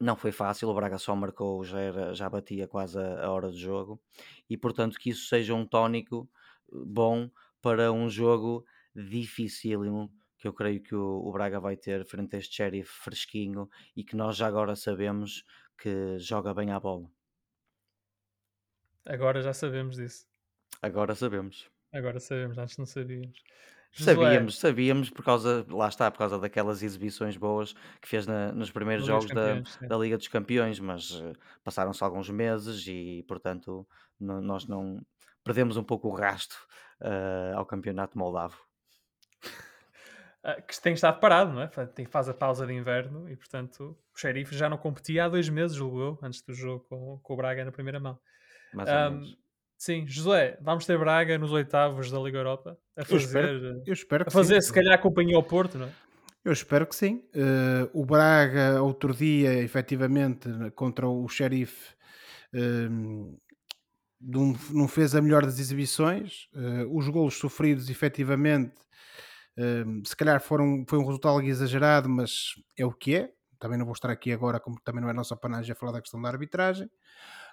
[0.00, 3.50] não foi fácil, o Braga só marcou, já, era, já batia quase a, a hora
[3.52, 4.02] de jogo,
[4.50, 6.28] e portanto que isso seja um tónico
[6.72, 7.30] eh, bom
[7.60, 8.64] para um jogo
[8.94, 13.68] dificílimo, que eu creio que o, o Braga vai ter frente a este Sheriff fresquinho
[13.96, 15.44] e que nós já agora sabemos
[15.78, 17.10] que joga bem à bola.
[19.04, 20.26] Agora já sabemos disso.
[20.80, 21.70] Agora sabemos.
[21.92, 23.42] Agora sabemos, antes não sabíamos.
[23.94, 28.50] Josué, Sabíamos, sabíamos por causa, lá está, por causa daquelas exibições boas que fez na-
[28.52, 31.32] nos primeiros Liga jogos da, Campeões, da Liga dos Campeões, mas eh,
[31.62, 33.86] passaram-se alguns meses e, portanto,
[34.18, 35.04] nós não
[35.44, 36.56] perdemos um pouco o rasto
[37.02, 38.56] eh, ao Campeonato Moldavo.
[40.44, 41.70] Ah, que tem estado parado, não é?
[42.10, 45.76] Faz a pausa de inverno e, portanto, o Xerife já não competia há dois meses,
[45.76, 48.18] julgo eu, antes do jogo com, com o Braga na primeira mão.
[48.74, 49.36] Mais ou Ahm, menos.
[49.78, 53.92] sim, José, vamos ter Braga nos oitavos da Liga Europa a Eu fazer, espero, eu
[53.92, 54.68] espero a fazer sim.
[54.68, 55.92] se calhar, companhia ao Porto, não é?
[56.44, 57.22] Eu espero que sim.
[57.32, 61.94] Eh, o Braga, outro dia, efetivamente, contra o Sheriff,
[62.52, 62.88] eh,
[64.20, 66.48] não, fez a melhor das exibições.
[66.54, 68.74] Eh, os golos sofridos, efetivamente,
[70.04, 73.32] se calhar foram, foi um resultado algo exagerado, mas é o que é.
[73.58, 76.00] Também não vou estar aqui agora, como também não é nossa panagem, a falar da
[76.00, 76.90] questão da arbitragem.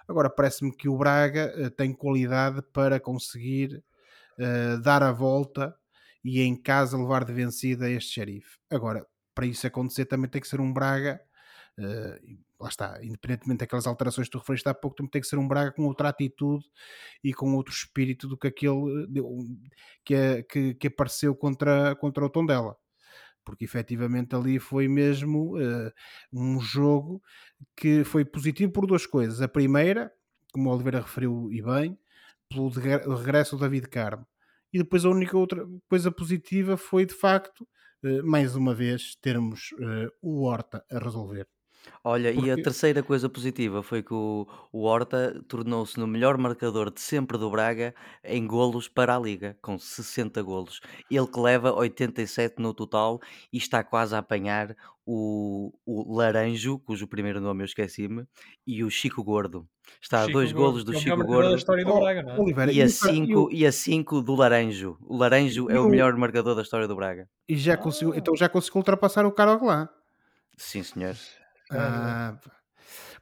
[0.08, 3.82] Agora, parece-me que o Braga eh, tem qualidade para conseguir
[4.38, 5.74] eh, dar a volta
[6.24, 8.58] e em casa levar de vencida este xerife.
[8.70, 11.20] Agora, para isso acontecer, também tem que ser um Braga.
[11.78, 12.20] eh,
[12.60, 15.48] lá está, independentemente daquelas alterações que tu referiste há pouco, também tem que ser um
[15.48, 16.64] Braga com outra atitude
[17.24, 19.58] e com outro espírito do que aquele um,
[20.04, 22.76] que, é- que, que apareceu contra, contra o Tondela.
[23.44, 25.92] Porque efetivamente ali foi mesmo eh,
[26.32, 27.22] um jogo
[27.76, 29.40] que foi positivo por duas coisas.
[29.40, 30.12] A primeira,
[30.52, 31.98] como o Oliveira referiu e bem,
[32.48, 32.68] pelo
[33.16, 34.26] regresso do David Carmo.
[34.72, 37.66] E depois a única outra coisa positiva foi de facto,
[38.04, 41.46] eh, mais uma vez, termos eh, o Horta a resolver.
[42.02, 46.38] Olha, e a Porque terceira coisa positiva foi que o, o Horta tornou-se no melhor
[46.38, 50.80] marcador de sempre do Braga em golos para a Liga, com 60 golos.
[51.10, 53.20] Ele que leva 87 no total
[53.52, 54.74] e está quase a apanhar
[55.04, 58.24] o, o Laranjo, cujo primeiro nome eu esqueci-me,
[58.66, 59.66] e o Chico Gordo.
[60.00, 61.58] Está a Chico dois Gordo, golos do que é o melhor Chico marcador da Gordo
[61.58, 62.38] história do oh, Braga, não é?
[62.40, 64.96] Oliveira, e a e, o Car- e 5 o- e a cinco do Laranjo.
[65.02, 67.28] O Laranjo é e o o- melhor marcador da história do Braga.
[67.48, 69.90] e já conseguiu, então já conseguiu ultrapassar o Carlos lá.
[70.56, 71.16] Sim, senhor.
[71.70, 72.38] Ah,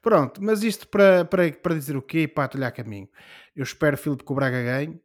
[0.01, 2.27] pronto, mas isto para, para, para dizer o quê?
[2.29, 3.09] Para atalhar caminho.
[3.55, 5.01] Eu espero, Filipe, que o Braga ganhe.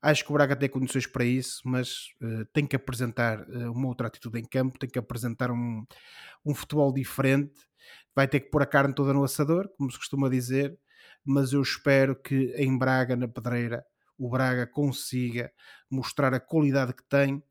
[0.00, 3.88] Acho que o Braga tem condições para isso, mas eh, tem que apresentar eh, uma
[3.88, 5.84] outra atitude em campo, tem que apresentar um,
[6.44, 7.60] um futebol diferente.
[8.14, 10.78] Vai ter que pôr a carne toda no assador, como se costuma dizer,
[11.24, 13.84] mas eu espero que em Braga, na Pedreira,
[14.16, 15.52] o Braga consiga
[15.90, 17.42] mostrar a qualidade que tem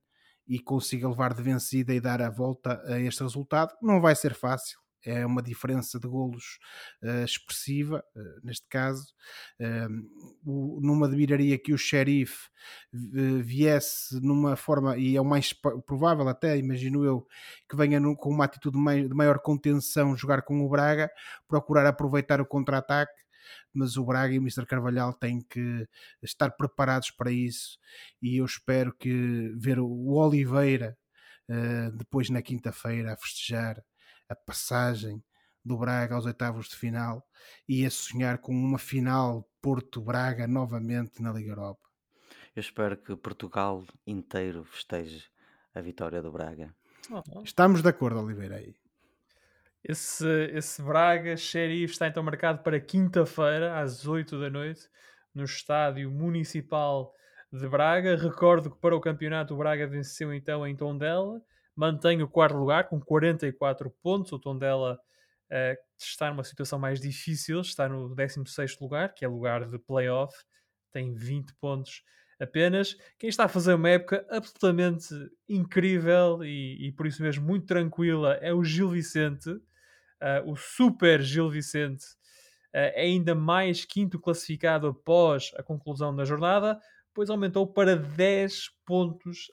[0.47, 3.73] e consiga levar de vencida e dar a volta a este resultado.
[3.81, 6.60] Não vai ser fácil, é uma diferença de golos
[7.01, 9.08] uh, expressiva, uh, neste caso.
[9.60, 12.49] Uh, não me admiraria que o xerife
[12.91, 15.53] viesse numa forma, e é o mais
[15.86, 17.26] provável até, imagino eu,
[17.70, 21.10] que venha com uma atitude de maior contenção jogar com o Braga,
[21.47, 23.14] procurar aproveitar o contra-ataque
[23.74, 24.66] mas o Braga e o Mr.
[24.66, 25.88] Carvalhal têm que
[26.22, 27.78] estar preparados para isso
[28.22, 30.97] e eu espero que ver o Oliveira
[31.93, 33.82] depois na quinta-feira a festejar
[34.30, 35.23] a passagem
[35.63, 37.25] do Braga aos oitavos de final
[37.67, 41.88] e a sonhar com uma final Porto-Braga novamente na Liga Europa.
[42.55, 45.25] Eu espero que Portugal inteiro festeje
[45.75, 46.73] a vitória do Braga.
[47.11, 47.43] Oh.
[47.43, 48.55] Estamos de acordo, Oliveira.
[48.55, 48.75] Aí.
[49.84, 54.89] Esse, esse Braga Xerife está então marcado para quinta-feira, às 8 da noite,
[55.34, 57.13] no Estádio Municipal
[57.51, 58.15] de Braga.
[58.15, 61.41] Recordo que para o campeonato o Braga venceu então em Tondela,
[61.78, 64.32] mantém o quarto lugar com 44 pontos.
[64.32, 64.99] O Tondela
[65.51, 70.36] uh, está numa situação mais difícil, está no 16 lugar, que é lugar de playoff,
[70.91, 72.03] tem 20 pontos
[72.39, 72.97] apenas.
[73.17, 75.07] Quem está a fazer uma época absolutamente
[75.47, 79.61] incrível e, e por isso mesmo muito tranquila é o Gil Vicente, uh,
[80.45, 82.05] o super Gil Vicente,
[82.73, 86.80] uh, ainda mais quinto classificado após a conclusão da jornada,
[87.18, 89.51] pois aumentou para 10 pontos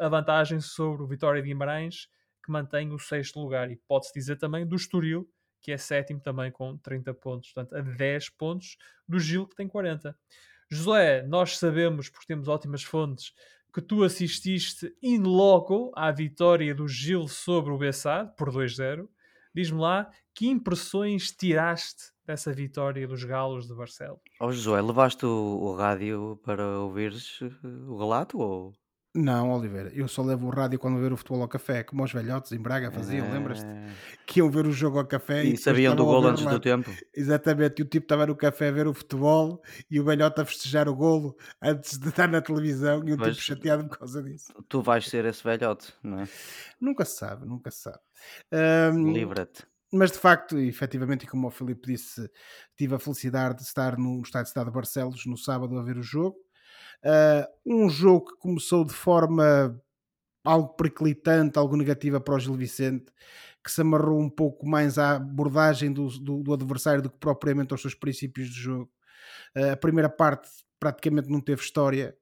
[0.00, 2.08] a vantagem sobre o Vitória de Guimarães,
[2.42, 3.70] que mantém o sexto lugar.
[3.70, 5.28] E pode-se dizer também do Estoril,
[5.60, 7.52] que é sétimo também com 30 pontos.
[7.52, 10.16] Portanto, a 10 pontos do Gil, que tem 40.
[10.70, 13.34] José, nós sabemos, porque temos ótimas fontes,
[13.74, 19.06] que tu assististe in loco à vitória do Gil sobre o Bessade, por 2-0.
[19.54, 24.20] Diz-me lá, que impressões tiraste dessa vitória dos Galos de Barcelos?
[24.40, 27.40] Ó oh, Josué, levaste o, o, rádio para ouvires
[27.86, 28.72] o relato ou...
[29.14, 32.10] Não, Oliveira, eu só levo o rádio quando ver o futebol ao café, como os
[32.10, 33.30] velhotes em Braga faziam, É...
[33.30, 33.68] lembras-te?
[34.26, 36.90] Que iam ver o jogo ao café e, e sabiam do golo antes do tempo.
[37.14, 40.46] Exatamente, e o tipo estava no café a ver o futebol e o velhote a
[40.46, 44.22] festejar o golo antes de estar na televisão e o Mas tipo chateado por causa
[44.22, 44.50] disso.
[44.66, 46.28] Tu vais ser esse velhote, não é?
[46.80, 47.98] Nunca se sabe, nunca se sabe.
[48.50, 49.70] Um, Livra-te.
[49.92, 52.30] Mas de facto, efetivamente, e como o Filipe disse,
[52.76, 55.98] tive a felicidade de estar no estádio de Estado de Barcelos no sábado a ver
[55.98, 56.38] o jogo.
[57.04, 57.44] Uh,
[57.84, 59.78] um jogo que começou de forma
[60.44, 63.12] algo periclitante, algo negativa para o Gil Vicente,
[63.62, 67.72] que se amarrou um pouco mais à abordagem do, do, do adversário do que propriamente
[67.72, 68.90] aos seus princípios de jogo.
[69.56, 70.48] Uh, a primeira parte
[70.80, 72.16] praticamente não teve história.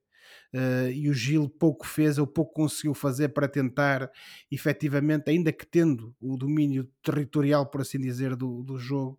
[0.52, 4.10] Uh, e o Gil pouco fez ou pouco conseguiu fazer para tentar
[4.50, 9.18] efetivamente, ainda que tendo o domínio territorial, por assim dizer, do, do jogo,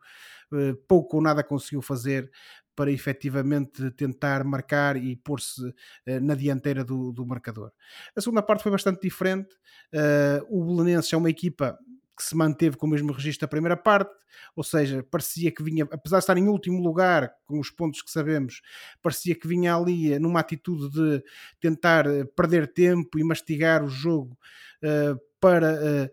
[0.52, 2.30] uh, pouco ou nada conseguiu fazer
[2.76, 5.74] para efetivamente tentar marcar e pôr-se uh,
[6.22, 7.72] na dianteira do, do, marcador.
[8.16, 9.54] A segunda parte foi bastante diferente.
[9.94, 11.78] Uh, o Belenenses é uma equipa
[12.16, 14.12] que se manteve com o mesmo registro da primeira parte,
[14.56, 18.12] ou seja, parecia que vinha, apesar de estar em último lugar, com os pontos que
[18.12, 18.62] sabemos,
[19.02, 21.24] parecia que vinha ali numa atitude de
[21.60, 22.06] tentar
[22.36, 24.38] perder tempo e mastigar o jogo
[24.84, 26.12] uh, para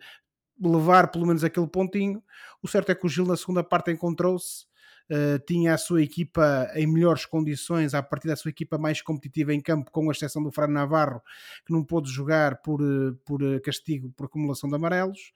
[0.61, 2.23] levar pelo menos aquele pontinho.
[2.63, 4.68] O certo é que o Gil na segunda parte encontrou-se
[5.11, 9.55] Uh, tinha a sua equipa em melhores condições, a partir da sua equipa mais competitiva
[9.55, 11.23] em campo, com a exceção do Fran Navarro,
[11.65, 12.81] que não pôde jogar por,
[13.25, 15.33] por castigo, por acumulação de amarelos,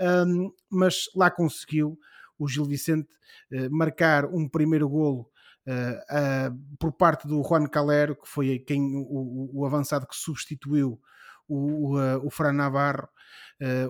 [0.00, 1.98] um, mas lá conseguiu
[2.38, 3.08] o Gil Vicente
[3.52, 5.28] uh, marcar um primeiro golo
[5.66, 11.00] uh, por parte do Juan Calero, que foi quem, o, o avançado que substituiu
[11.48, 13.17] o, o, o Fran Navarro, uh,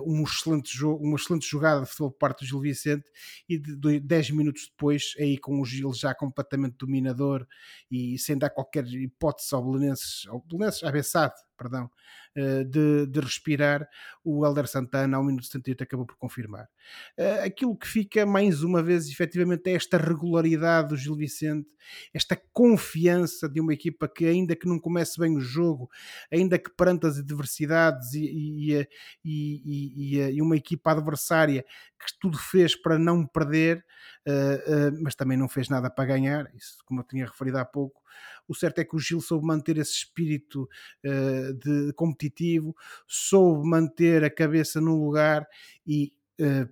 [0.05, 3.05] um excelente jogo, uma excelente jogada de futebol por parte do Gil Vicente
[3.47, 7.47] e de 10 minutos depois, aí com o Gil já completamente dominador
[7.91, 11.89] e sem dar qualquer hipótese ao Belenenses, ao Belenenses, à Bessade, perdão,
[12.35, 13.87] eh, de, de, respirar,
[14.23, 16.69] o Helder Santana ao minuto 78 acabou por confirmar.
[17.17, 21.67] Eh, aquilo que fica mais uma vez efetivamente é esta regularidade do Gil Vicente,
[22.13, 25.89] esta confiança de uma equipa que ainda que não comece bem o jogo,
[26.31, 28.87] ainda que perante as adversidades e, e,
[29.29, 33.85] e, e uma equipa adversária que tudo fez para não perder,
[34.27, 37.65] uh, uh, mas também não fez nada para ganhar, isso como eu tinha referido há
[37.65, 38.01] pouco.
[38.47, 40.67] O certo é que o Gil soube manter esse espírito
[41.05, 42.75] uh, de competitivo,
[43.07, 45.47] soube manter a cabeça no lugar
[45.85, 46.13] e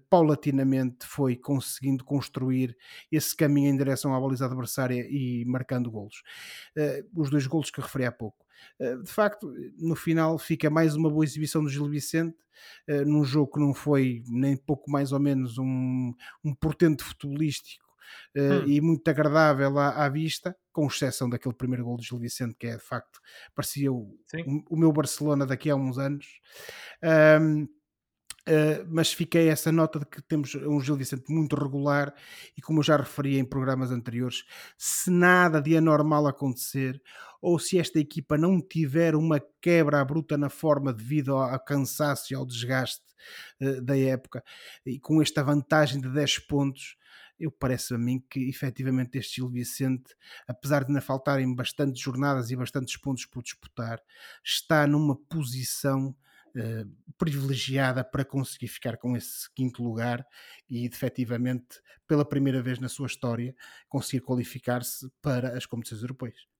[0.10, 2.74] paulatinamente foi conseguindo construir
[3.12, 6.24] esse caminho em direção à baliza adversária e marcando golos.
[7.14, 8.47] Os dois golos que referi há pouco.
[8.80, 12.38] Uh, de facto, no final fica mais uma boa exibição do Gil Vicente,
[13.06, 16.12] num jogo que não foi nem pouco mais ou menos um,
[16.44, 17.86] um portento futebolístico
[18.36, 18.68] Uh, hum.
[18.68, 22.68] e muito agradável à, à, vista, com exceção daquele primeiro gol do Gil Vicente, que
[22.68, 23.20] é de facto
[23.54, 26.40] parecia o, o, o meu Barcelona daqui a uns anos.
[27.04, 27.68] Um, uh,
[28.50, 32.14] eh, mas fiquei essa nota de que temos um Gil Vicente muito regular
[32.56, 34.46] e, como eu já referi em programas anteriores,
[34.78, 37.02] se nada de anormal acontecer
[37.42, 42.36] ou se esta equipa não tiver uma quebra bruta na forma devido ao cansaço e
[42.36, 43.06] ao desgaste
[43.62, 44.44] uh, da época,
[44.86, 46.98] e com esta vantagem de 10 pontos,
[47.40, 50.16] eu parece a mim que efetivamente este Gil Vicente,
[50.48, 54.02] apesar de ainda faltarem bastantes jornadas e bastantes pontos por disputar,
[54.44, 56.16] está numa posição
[56.56, 60.26] uh, privilegiada para conseguir ficar com esse quinto lugar
[60.70, 63.56] e efetivamente, pela primeira vez na sua história,
[63.88, 66.57] conseguir qualificar-se para as competições europeias.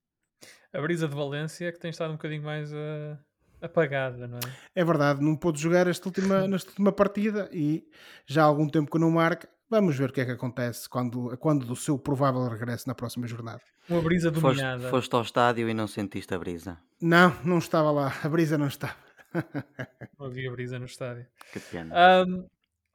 [0.74, 3.18] A brisa de Valência é que tem estado um bocadinho mais uh,
[3.62, 4.82] apagada, não é?
[4.82, 7.88] É verdade, não pôde jogar esta última, nesta última partida e
[8.26, 11.36] já há algum tempo que não marca Vamos ver o que é que acontece quando,
[11.38, 13.62] quando do seu provável regresso na próxima jornada.
[13.90, 14.80] Uma brisa dominada.
[14.84, 16.78] Foste, foste ao estádio e não sentiste a brisa?
[17.02, 18.14] Não, não estava lá.
[18.24, 18.96] A brisa não estava.
[20.18, 21.28] Não havia brisa no estádio.
[21.52, 21.94] Que pena.
[22.26, 22.48] Um,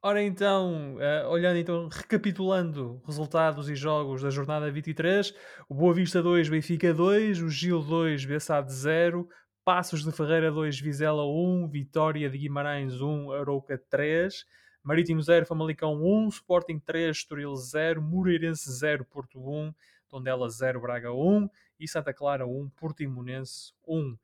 [0.03, 5.35] ora então, uh, olhando então, recapitulando resultados e jogos da jornada 23,
[5.69, 9.29] o Boa Vista 2, Benfica 2, o Gil 2, Bessade 0,
[9.65, 14.45] Passos de Ferreira 2, Vizela 1, Vitória de Guimarães 1, Arouca 3,
[14.83, 19.73] Marítimo 0, Famalicão 1, Sporting 3, Estoril 0, Moreirense 0, Porto 1,
[20.09, 21.49] Tondela 0, Braga 1
[21.79, 24.17] e Santa Clara 1, Portimonense 1.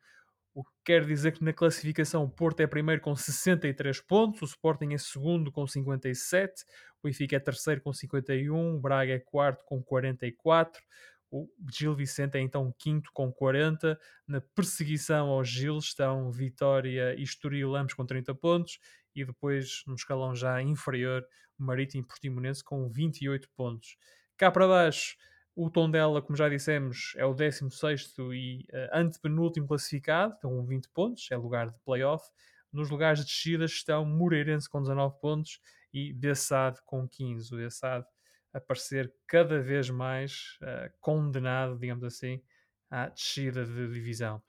[0.55, 4.45] O que quer dizer que na classificação o Porto é primeiro com 63 pontos, o
[4.45, 6.65] Sporting é segundo com 57,
[7.03, 10.83] o Benfica é terceiro com 51, o Braga é quarto com 44,
[11.31, 13.99] o Gil Vicente é então quinto com 40.
[14.27, 18.79] Na perseguição ao Gil estão Vitória e Estoril ambos com 30 pontos
[19.15, 21.25] e depois no escalão já inferior
[21.59, 23.97] o Marítimo Portimonense com 28 pontos.
[24.37, 25.17] Cá para baixo,
[25.59, 31.29] o Tondela, como já dissemos, é o 16 e uh, antepenúltimo classificado, com 20 pontos,
[31.33, 32.25] é lugar de playoff.
[32.73, 35.61] Nos lugares de descida estão Moreirense com 19 pontos
[35.93, 37.53] e Bessade com 15.
[37.53, 38.07] O Bessade
[38.53, 42.41] a parecer cada vez mais uh, condenado, digamos assim,
[42.89, 44.41] à descida de divisão.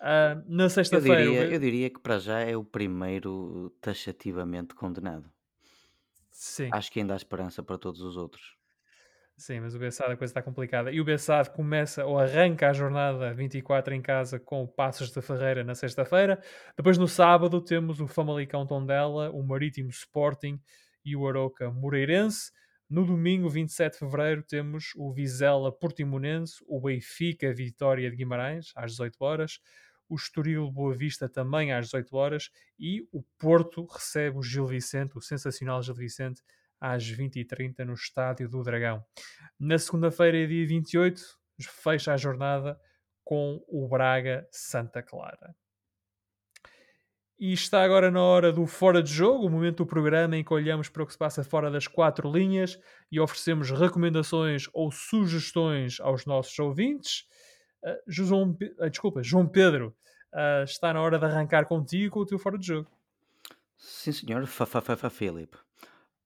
[0.00, 1.24] Uh, na sexta-feira.
[1.24, 5.30] Eu, diria, eu diria que para já é o primeiro taxativamente condenado.
[6.30, 6.70] Sim.
[6.72, 8.56] Acho que ainda há esperança para todos os outros.
[9.36, 10.92] Sim, mas o Bessade a coisa está complicada.
[10.92, 15.20] E o Bessade começa ou arranca a jornada 24 em casa com o Passos da
[15.20, 16.40] Ferreira na sexta-feira.
[16.76, 20.60] Depois no sábado temos o Famalicão Tondela, o Marítimo Sporting
[21.04, 22.52] e o Aroca Moreirense.
[22.88, 28.92] No domingo, 27 de fevereiro, temos o Vizela Portimonense, o Benfica Vitória de Guimarães, às
[28.92, 29.58] 18 horas
[30.08, 35.16] o Estoril Boa Vista também às 18 horas e o Porto recebe o Gil Vicente,
[35.16, 36.42] o sensacional Gil Vicente,
[36.84, 39.02] às 20h30 no Estádio do Dragão.
[39.58, 41.22] Na segunda-feira, dia 28,
[41.62, 42.78] fecha a jornada
[43.24, 45.56] com o Braga Santa Clara.
[47.38, 50.52] E está agora na hora do Fora de Jogo, o momento do programa em que
[50.52, 52.78] olhamos para o que se passa fora das quatro linhas
[53.10, 57.26] e oferecemos recomendações ou sugestões aos nossos ouvintes.
[57.82, 59.96] Uh, João, uh, desculpa, João Pedro,
[60.34, 62.90] uh, está na hora de arrancar contigo com o teu fora de jogo.
[63.78, 65.56] Sim, senhor, Philip.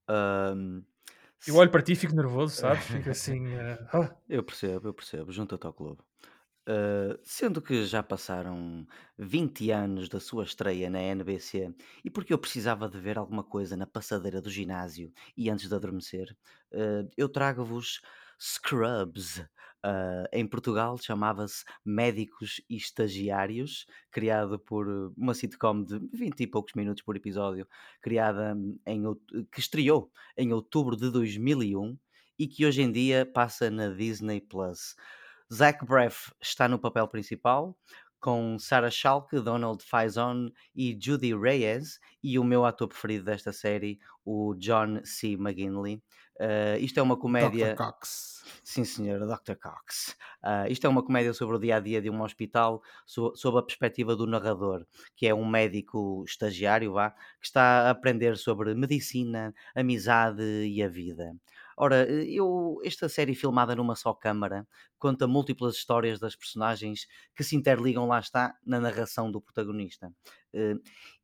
[0.08, 0.82] Um,
[1.46, 2.84] eu olho para ti e fico nervoso, sabes?
[2.84, 3.46] Fico assim.
[3.46, 4.08] Uh...
[4.28, 5.32] Eu percebo, eu percebo.
[5.32, 6.02] Junta-te ao clube.
[6.68, 8.86] Uh, sendo que já passaram
[9.16, 13.74] 20 anos da sua estreia na NBC e porque eu precisava de ver alguma coisa
[13.74, 16.36] na passadeira do ginásio e antes de adormecer,
[16.74, 18.02] uh, eu trago-vos
[18.38, 19.42] Scrubs,
[19.84, 26.74] Uh, em Portugal chamava-se Médicos e Estagiários, criado por uma sitcom de 20 e poucos
[26.74, 27.66] minutos por episódio,
[28.02, 29.02] criada em,
[29.52, 31.96] que estreou em outubro de 2001
[32.38, 34.96] e que hoje em dia passa na Disney Plus.
[35.52, 37.76] Zach Braff está no papel principal,
[38.20, 43.98] com Sarah Schalke, Donald Faison e Judy Reyes, e o meu ator preferido desta série,
[44.24, 45.32] o John C.
[45.32, 46.02] McGinley.
[46.40, 47.74] Uh, isto é uma comédia.
[47.74, 47.76] Dr.
[47.76, 48.44] Cox.
[48.62, 49.56] Sim, senhora, Dr.
[49.60, 50.16] Cox.
[50.42, 53.58] Uh, isto é uma comédia sobre o dia a dia de um hospital, so, sob
[53.58, 58.72] a perspectiva do narrador, que é um médico estagiário, vá, que está a aprender sobre
[58.74, 61.34] medicina, amizade e a vida.
[61.80, 64.66] Ora, eu, esta série filmada numa só câmara
[64.98, 67.06] conta múltiplas histórias das personagens
[67.36, 70.12] que se interligam, lá está, na narração do protagonista.
[70.52, 70.74] Eh,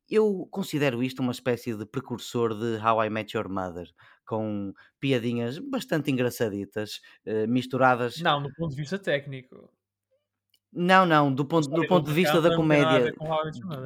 [0.08, 3.88] eu considero isto uma espécie de precursor de How I Met Your Mother,
[4.24, 8.20] com piadinhas bastante engraçaditas, eh, misturadas.
[8.20, 9.68] Não, do ponto de vista técnico.
[10.72, 13.14] Não, não, do ponto, do ponto de vista da comédia.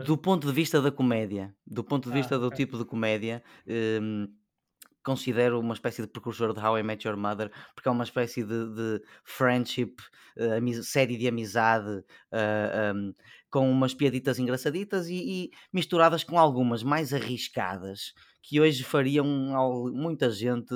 [0.06, 1.54] Do ponto de vista da comédia.
[1.66, 3.42] Do ponto de vista ah, do tipo de comédia.
[5.03, 8.44] Considero uma espécie de precursor de How I Met Your Mother, porque é uma espécie
[8.44, 9.96] de, de friendship,
[10.36, 13.14] uh, série de amizade, uh, eh, um,
[13.51, 18.12] com umas piaditas engraçaditas e, e, misturadas com algumas mais arriscadas
[18.49, 19.26] que hoje fariam
[19.92, 20.74] muita gente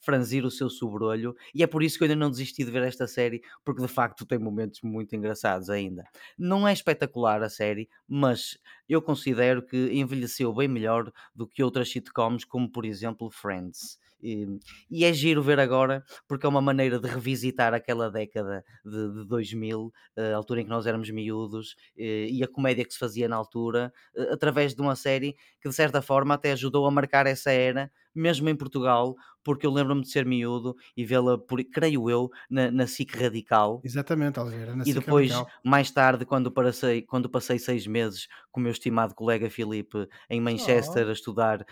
[0.00, 2.82] franzir o seu sobrolho, e é por isso que eu ainda não desisti de ver
[2.82, 6.02] esta série, porque de facto tem momentos muito engraçados ainda.
[6.36, 8.58] Não é espetacular a série, mas
[8.88, 13.96] eu considero que envelheceu bem melhor do que outras sitcoms, como por exemplo Friends.
[14.24, 14.46] E,
[14.90, 19.24] e, é giro ver agora, porque é uma maneira de revisitar aquela década de, de
[19.26, 22.98] 2000, eh, a altura em que nós éramos miúdos, eh, e a comédia que se
[22.98, 26.90] fazia na altura, eh, através de uma série que de certa forma até ajudou a
[26.90, 31.38] marcar essa era mesmo em Portugal, porque eu lembro-me de ser miúdo e vê-la,
[31.72, 33.80] creio eu, na, na SIC Radical.
[33.84, 35.52] Exatamente, Oliveira, na E depois, Radical.
[35.64, 40.40] mais tarde, quando passei, quando passei seis meses com o meu estimado colega Filipe em
[40.40, 41.10] Manchester oh.
[41.10, 41.66] a estudar,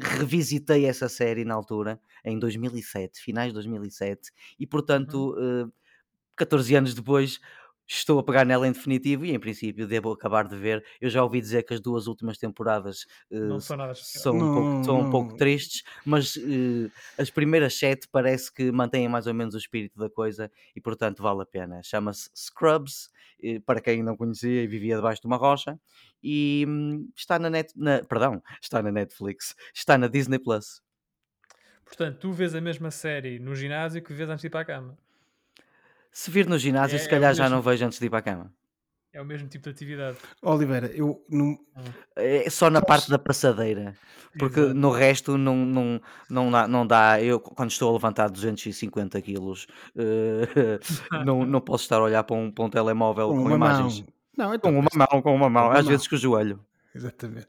[0.00, 5.64] revisitei essa série na altura, em 2007, finais de 2007, e portanto, uhum.
[5.64, 5.72] uh, eh,
[6.36, 7.40] 14 anos depois
[7.88, 10.84] estou a pegar nela em definitivo e em princípio devo acabar de ver.
[11.00, 15.00] Eu já ouvi dizer que as duas últimas temporadas uh, são, são, um pouco, são,
[15.00, 19.58] um pouco, tristes, mas uh, as primeiras sete parece que mantêm mais ou menos o
[19.58, 21.82] espírito da coisa e portanto vale a pena.
[21.82, 23.10] Chama-se Scrubs,
[23.42, 25.80] uh, para quem não conhecia e vivia debaixo de uma rocha,
[26.22, 30.82] e um, está na net, na, perdão, está na Netflix, está na Disney Plus.
[31.84, 34.64] Portanto, tu vês a mesma série no ginásio que vês antes de ir para a
[34.64, 34.98] cama.
[36.10, 38.18] Se vir no ginásio, é, se calhar é já não vejo antes de ir para
[38.18, 38.52] a cama.
[39.12, 40.18] É o mesmo tipo de atividade.
[40.42, 41.58] Oliveira, eu não.
[42.14, 43.96] É só na parte da passadeira.
[44.38, 44.74] Porque Exato.
[44.74, 47.20] no resto não, não, não, dá, não dá.
[47.20, 52.36] Eu, quando estou a levantar 250 quilos, uh, não, não posso estar a olhar para
[52.36, 54.00] um, para um telemóvel com, com imagens.
[54.00, 54.08] Mão.
[54.36, 55.90] Não, então, com uma mão, com uma mão, às mão.
[55.90, 56.64] vezes com o joelho.
[56.94, 57.48] Exatamente.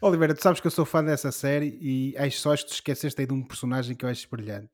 [0.00, 3.20] Oliveira, tu sabes que eu sou fã dessa série e acho só que te esqueceste
[3.20, 4.70] aí de um personagem que eu acho brilhante,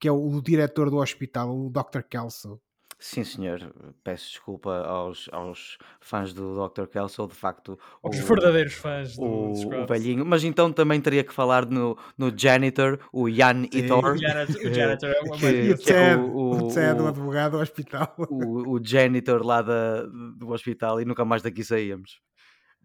[0.00, 2.02] que é o, o diretor do hospital, o Dr.
[2.08, 2.60] Kelso.
[2.98, 3.74] Sim, senhor.
[4.02, 6.86] Peço desculpa aos, aos fãs do Dr.
[6.86, 7.78] Kelso, de facto.
[8.02, 10.24] Os o, verdadeiros fãs do o, o velhinho.
[10.24, 14.14] Mas então também teria que falar no, no Janitor, o Jan Itor.
[14.14, 18.14] O janitor, o janitor é uma que, que é o, o, o, advogado do hospital.
[18.30, 22.18] O, o janitor lá da, do hospital e nunca mais daqui saíamos.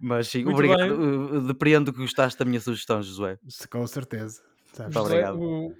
[0.02, 0.98] Mas sim, Muito obrigado.
[0.98, 1.46] Bem.
[1.46, 3.38] Depreendo que gostaste da minha sugestão, Josué.
[3.70, 4.42] Com certeza.
[4.80, 5.40] Muito obrigado.
[5.40, 5.76] O,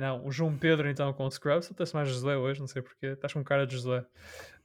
[0.00, 0.26] não.
[0.26, 1.70] O João Pedro, então, com o Scrubs.
[1.70, 3.08] Até-se mais Josué hoje, não sei porquê.
[3.08, 4.04] Estás com cara de Josué.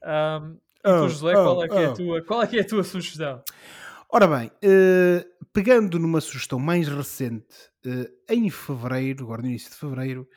[0.04, 1.80] Um, e tu, oh, Josué, oh, qual, é que oh.
[1.80, 1.94] é a oh.
[1.94, 3.44] tua, qual é que é a tua sugestão?
[4.10, 9.76] Ora bem, uh, pegando numa sugestão mais recente, uh, em fevereiro, agora no início de
[9.76, 10.28] fevereiro,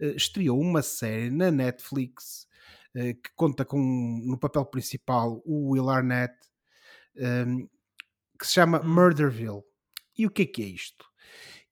[0.00, 2.46] uh, estreou uma série na Netflix
[2.94, 3.78] que conta com
[4.24, 6.32] no papel principal o Will Arnett,
[8.36, 8.88] que se chama hum.
[8.88, 9.62] Murderville.
[10.16, 11.04] E o que é que é isto?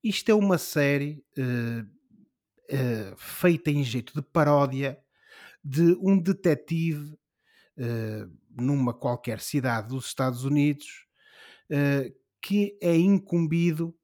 [0.02, 4.98] Isto é uma série uh, uh, feita em jeito de paródia
[5.64, 7.14] de um detetive
[7.78, 11.04] uh, numa qualquer cidade dos Estados Unidos
[12.42, 13.96] que é incumbido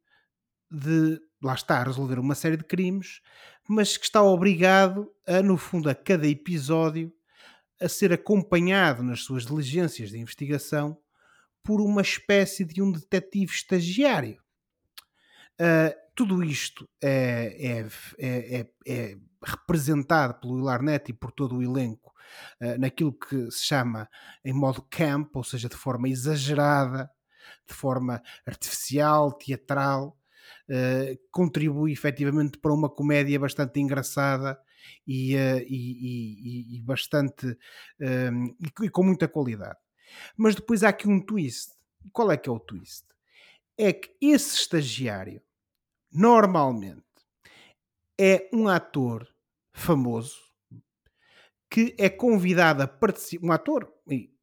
[0.70, 3.20] de, lá está, resolver uma série de crimes,
[3.68, 7.12] mas que está obrigado a, no fundo, a cada episódio,
[7.78, 10.98] a ser acompanhado nas suas diligências de investigação
[11.62, 14.40] por uma espécie de um detetive estagiário.
[15.60, 17.86] Uh, tudo isto é,
[18.18, 22.12] é, é, é, representado pelo Ilarnet e por todo o elenco
[22.60, 24.08] uh, naquilo que se chama
[24.44, 27.10] em modo camp, ou seja, de forma exagerada,
[27.68, 30.18] de forma artificial, teatral,
[30.68, 34.58] uh, contribui efetivamente para uma comédia bastante engraçada
[35.06, 37.54] e, e, e, e bastante
[38.82, 39.78] e, com muita qualidade.
[40.36, 41.72] Mas depois há aqui um twist.
[42.12, 43.04] Qual é que é o twist?
[43.76, 45.42] É que esse estagiário
[46.12, 47.02] normalmente
[48.18, 49.26] é um ator
[49.72, 50.38] famoso
[51.70, 53.92] que é convidado a participar, um ator,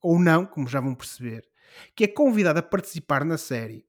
[0.01, 1.45] ou não, como já vão perceber,
[1.93, 3.86] que é convidado a participar na série,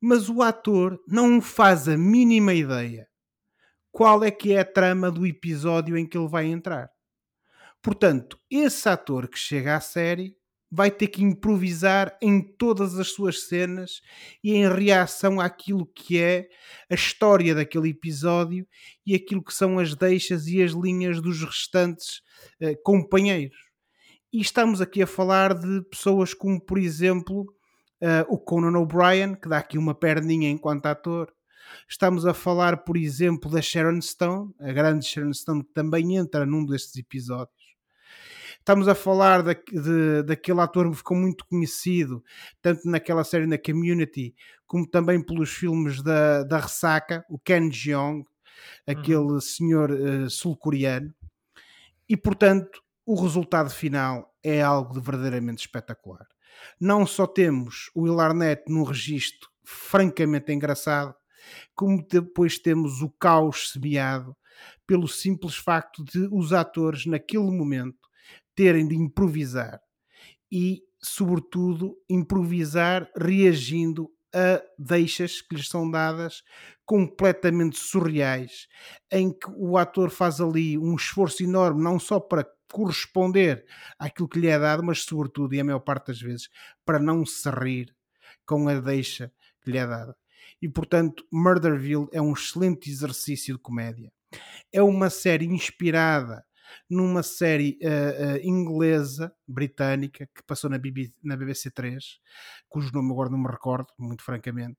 [0.00, 3.08] mas o ator não faz a mínima ideia
[3.90, 6.88] qual é que é a trama do episódio em que ele vai entrar.
[7.82, 10.36] Portanto, esse ator que chega à série
[10.70, 14.00] vai ter que improvisar em todas as suas cenas
[14.44, 16.48] e em reação àquilo que é
[16.90, 18.66] a história daquele episódio
[19.06, 22.20] e aquilo que são as deixas e as linhas dos restantes
[22.60, 23.56] eh, companheiros.
[24.30, 27.46] E estamos aqui a falar de pessoas como, por exemplo,
[28.02, 31.32] uh, o Conan O'Brien, que dá aqui uma perninha enquanto ator.
[31.88, 36.44] Estamos a falar, por exemplo, da Sharon Stone, a grande Sharon Stone, que também entra
[36.44, 37.57] num destes episódios.
[38.68, 42.22] Estamos a falar da, de, daquele ator que ficou muito conhecido,
[42.60, 44.34] tanto naquela série na Community,
[44.66, 48.26] como também pelos filmes da, da Ressaca, o Ken Jeong,
[48.86, 49.40] aquele uhum.
[49.40, 51.14] senhor uh, sul-coreano.
[52.06, 56.26] E, portanto, o resultado final é algo de verdadeiramente espetacular.
[56.78, 61.14] Não só temos o Will Arnett num registro francamente engraçado,
[61.74, 64.36] como depois temos o caos semeado
[64.86, 68.07] pelo simples facto de os atores, naquele momento,
[68.58, 69.80] terem de improvisar
[70.50, 76.42] e, sobretudo, improvisar reagindo a deixas que lhes são dadas
[76.84, 78.66] completamente surreais,
[79.12, 83.64] em que o ator faz ali um esforço enorme, não só para corresponder
[83.96, 86.48] àquilo que lhe é dado, mas sobretudo, e a maior parte das vezes,
[86.84, 87.94] para não se rir
[88.44, 89.32] com a deixa
[89.62, 90.16] que lhe é dada.
[90.60, 94.10] E portanto, Murderville é um excelente exercício de comédia.
[94.72, 96.44] É uma série inspirada
[96.88, 102.18] numa série uh, uh, inglesa, britânica, que passou na, BB, na BBC 3,
[102.68, 104.78] cujo nome agora não me recordo, muito francamente,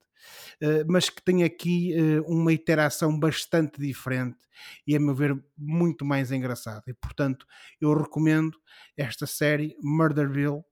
[0.63, 1.93] uh, mas que tem aqui
[2.25, 4.37] uma interação bastante diferente
[4.85, 6.83] e, a meu ver, muito mais engraçada.
[6.87, 7.45] E, portanto,
[7.79, 8.57] eu recomendo
[8.97, 10.63] esta série, Murderville.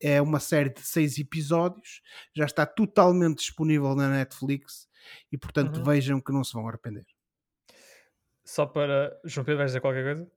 [0.00, 2.00] É uma série de seis episódios,
[2.34, 4.88] já está totalmente disponível na Netflix
[5.30, 5.84] e, portanto, uhum.
[5.84, 7.04] vejam que não se vão arrepender.
[8.46, 9.18] Só para.
[9.24, 10.30] João Pedro, vais dizer qualquer coisa?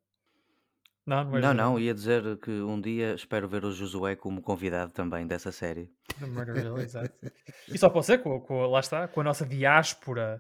[1.10, 4.92] Não, não, não, não, ia dizer que um dia espero ver o Josué como convidado
[4.92, 5.92] também dessa série.
[6.84, 7.12] exato.
[7.68, 10.40] E só pode ser, com, com, lá está, com a nossa diáspora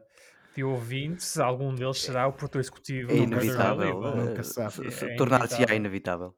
[0.55, 3.11] de ouvintes, algum deles será o produtor executivo.
[3.11, 3.99] É inevitável.
[4.05, 6.37] É, é Tornar-se-á inevitável.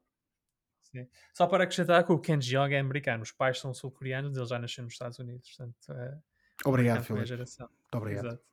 [0.84, 1.06] Sim.
[1.34, 4.58] Só para acrescentar que o Ken Jeong é americano, os pais são sul-coreanos, ele já
[4.58, 5.50] nasceu nos Estados Unidos.
[5.58, 6.18] Portanto, é
[6.64, 7.30] Obrigado, Filipe.
[7.30, 8.28] Muito obrigado.
[8.28, 8.51] Exato.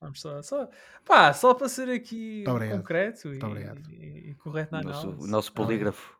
[0.00, 0.68] Vamos só, só,
[1.04, 3.38] pá, só para ser aqui concreto e,
[3.90, 5.06] e, e, correto na análise.
[5.06, 6.18] Nosso, o nosso polígrafo.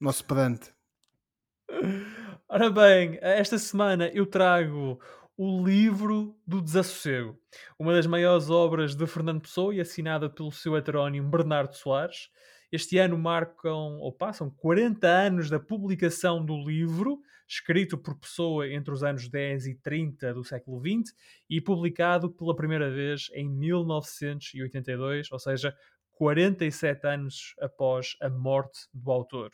[0.00, 0.74] Nosso pedante.
[2.48, 5.00] Ora bem, esta semana eu trago
[5.36, 7.38] o livro do Desassossego,
[7.78, 12.30] uma das maiores obras de Fernando Pessoa e assinada pelo seu heterónimo Bernardo Soares.
[12.72, 18.92] Este ano marcam, ou passam, 40 anos da publicação do livro, escrito por Pessoa entre
[18.92, 21.14] os anos 10 e 30 do século XX
[21.48, 25.76] e publicado pela primeira vez em 1982, ou seja,
[26.12, 29.52] 47 anos após a morte do autor.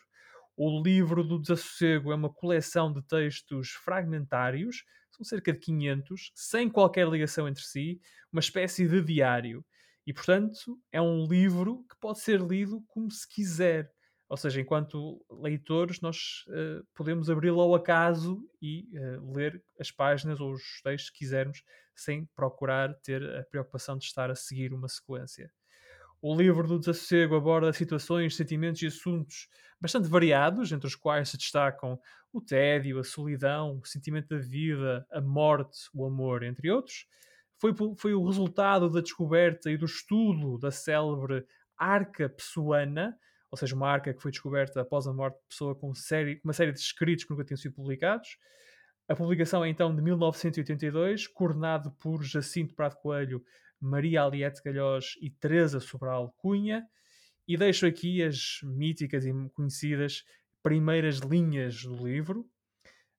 [0.55, 6.69] O livro do Desassossego é uma coleção de textos fragmentários, são cerca de 500, sem
[6.69, 7.99] qualquer ligação entre si,
[8.31, 9.65] uma espécie de diário.
[10.05, 13.91] E, portanto, é um livro que pode ser lido como se quiser.
[14.33, 20.41] Ou seja, enquanto leitores, nós uh, podemos abri-lo ao acaso e uh, ler as páginas
[20.41, 21.63] ou os textos que quisermos,
[21.95, 25.53] sem procurar ter a preocupação de estar a seguir uma sequência.
[26.19, 29.47] O livro do Desassossego aborda situações, sentimentos e assuntos
[29.79, 31.99] bastante variados, entre os quais se destacam
[32.31, 37.05] o tédio, a solidão, o sentimento da vida, a morte, o amor, entre outros.
[37.59, 41.45] Foi, foi o resultado da descoberta e do estudo da célebre
[41.77, 43.15] arca pessoana,
[43.53, 46.53] ou seja, uma arca que foi descoberta após a morte de pessoa com série, uma
[46.53, 48.39] série de escritos que nunca tinham sido publicados.
[49.07, 53.45] A publicação é então de 1982, coordenado por Jacinto Prado Coelho,
[53.79, 56.83] Maria Aliette Galhós e Teresa Sobral Cunha,
[57.47, 60.23] e deixo aqui as míticas e conhecidas
[60.63, 62.49] primeiras linhas do livro.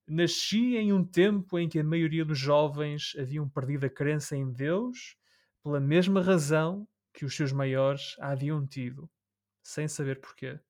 [0.04, 4.52] Nasci em um tempo em que a maioria dos jovens haviam perdido a crença em
[4.52, 5.16] Deus
[5.62, 9.08] pela mesma razão que os seus maiores a haviam tido
[9.64, 10.60] sem saber porquê.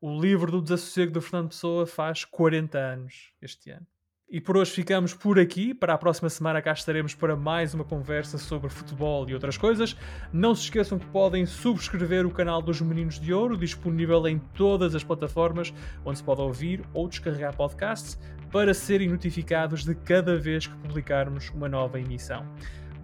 [0.00, 3.86] O livro do Desassossego do Fernando Pessoa faz 40 anos este ano.
[4.30, 5.72] E por hoje ficamos por aqui.
[5.72, 9.96] Para a próxima semana cá estaremos para mais uma conversa sobre futebol e outras coisas.
[10.30, 14.94] Não se esqueçam que podem subscrever o canal dos Meninos de Ouro, disponível em todas
[14.94, 15.72] as plataformas
[16.04, 18.18] onde se pode ouvir ou descarregar podcasts,
[18.52, 22.46] para serem notificados de cada vez que publicarmos uma nova emissão.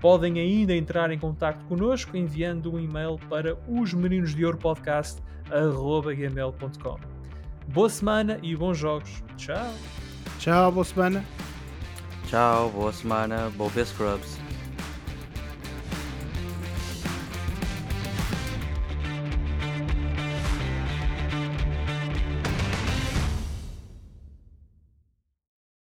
[0.00, 6.98] Podem ainda entrar em contato connosco enviando um e-mail para os meninos de ouro podcast@gmail.com.
[7.68, 9.24] Boa semana e bons jogos.
[9.36, 9.72] Tchau.
[10.38, 11.24] Tchau, boa semana.
[12.26, 14.43] Tchau, boa semana, boa ver Scrubs.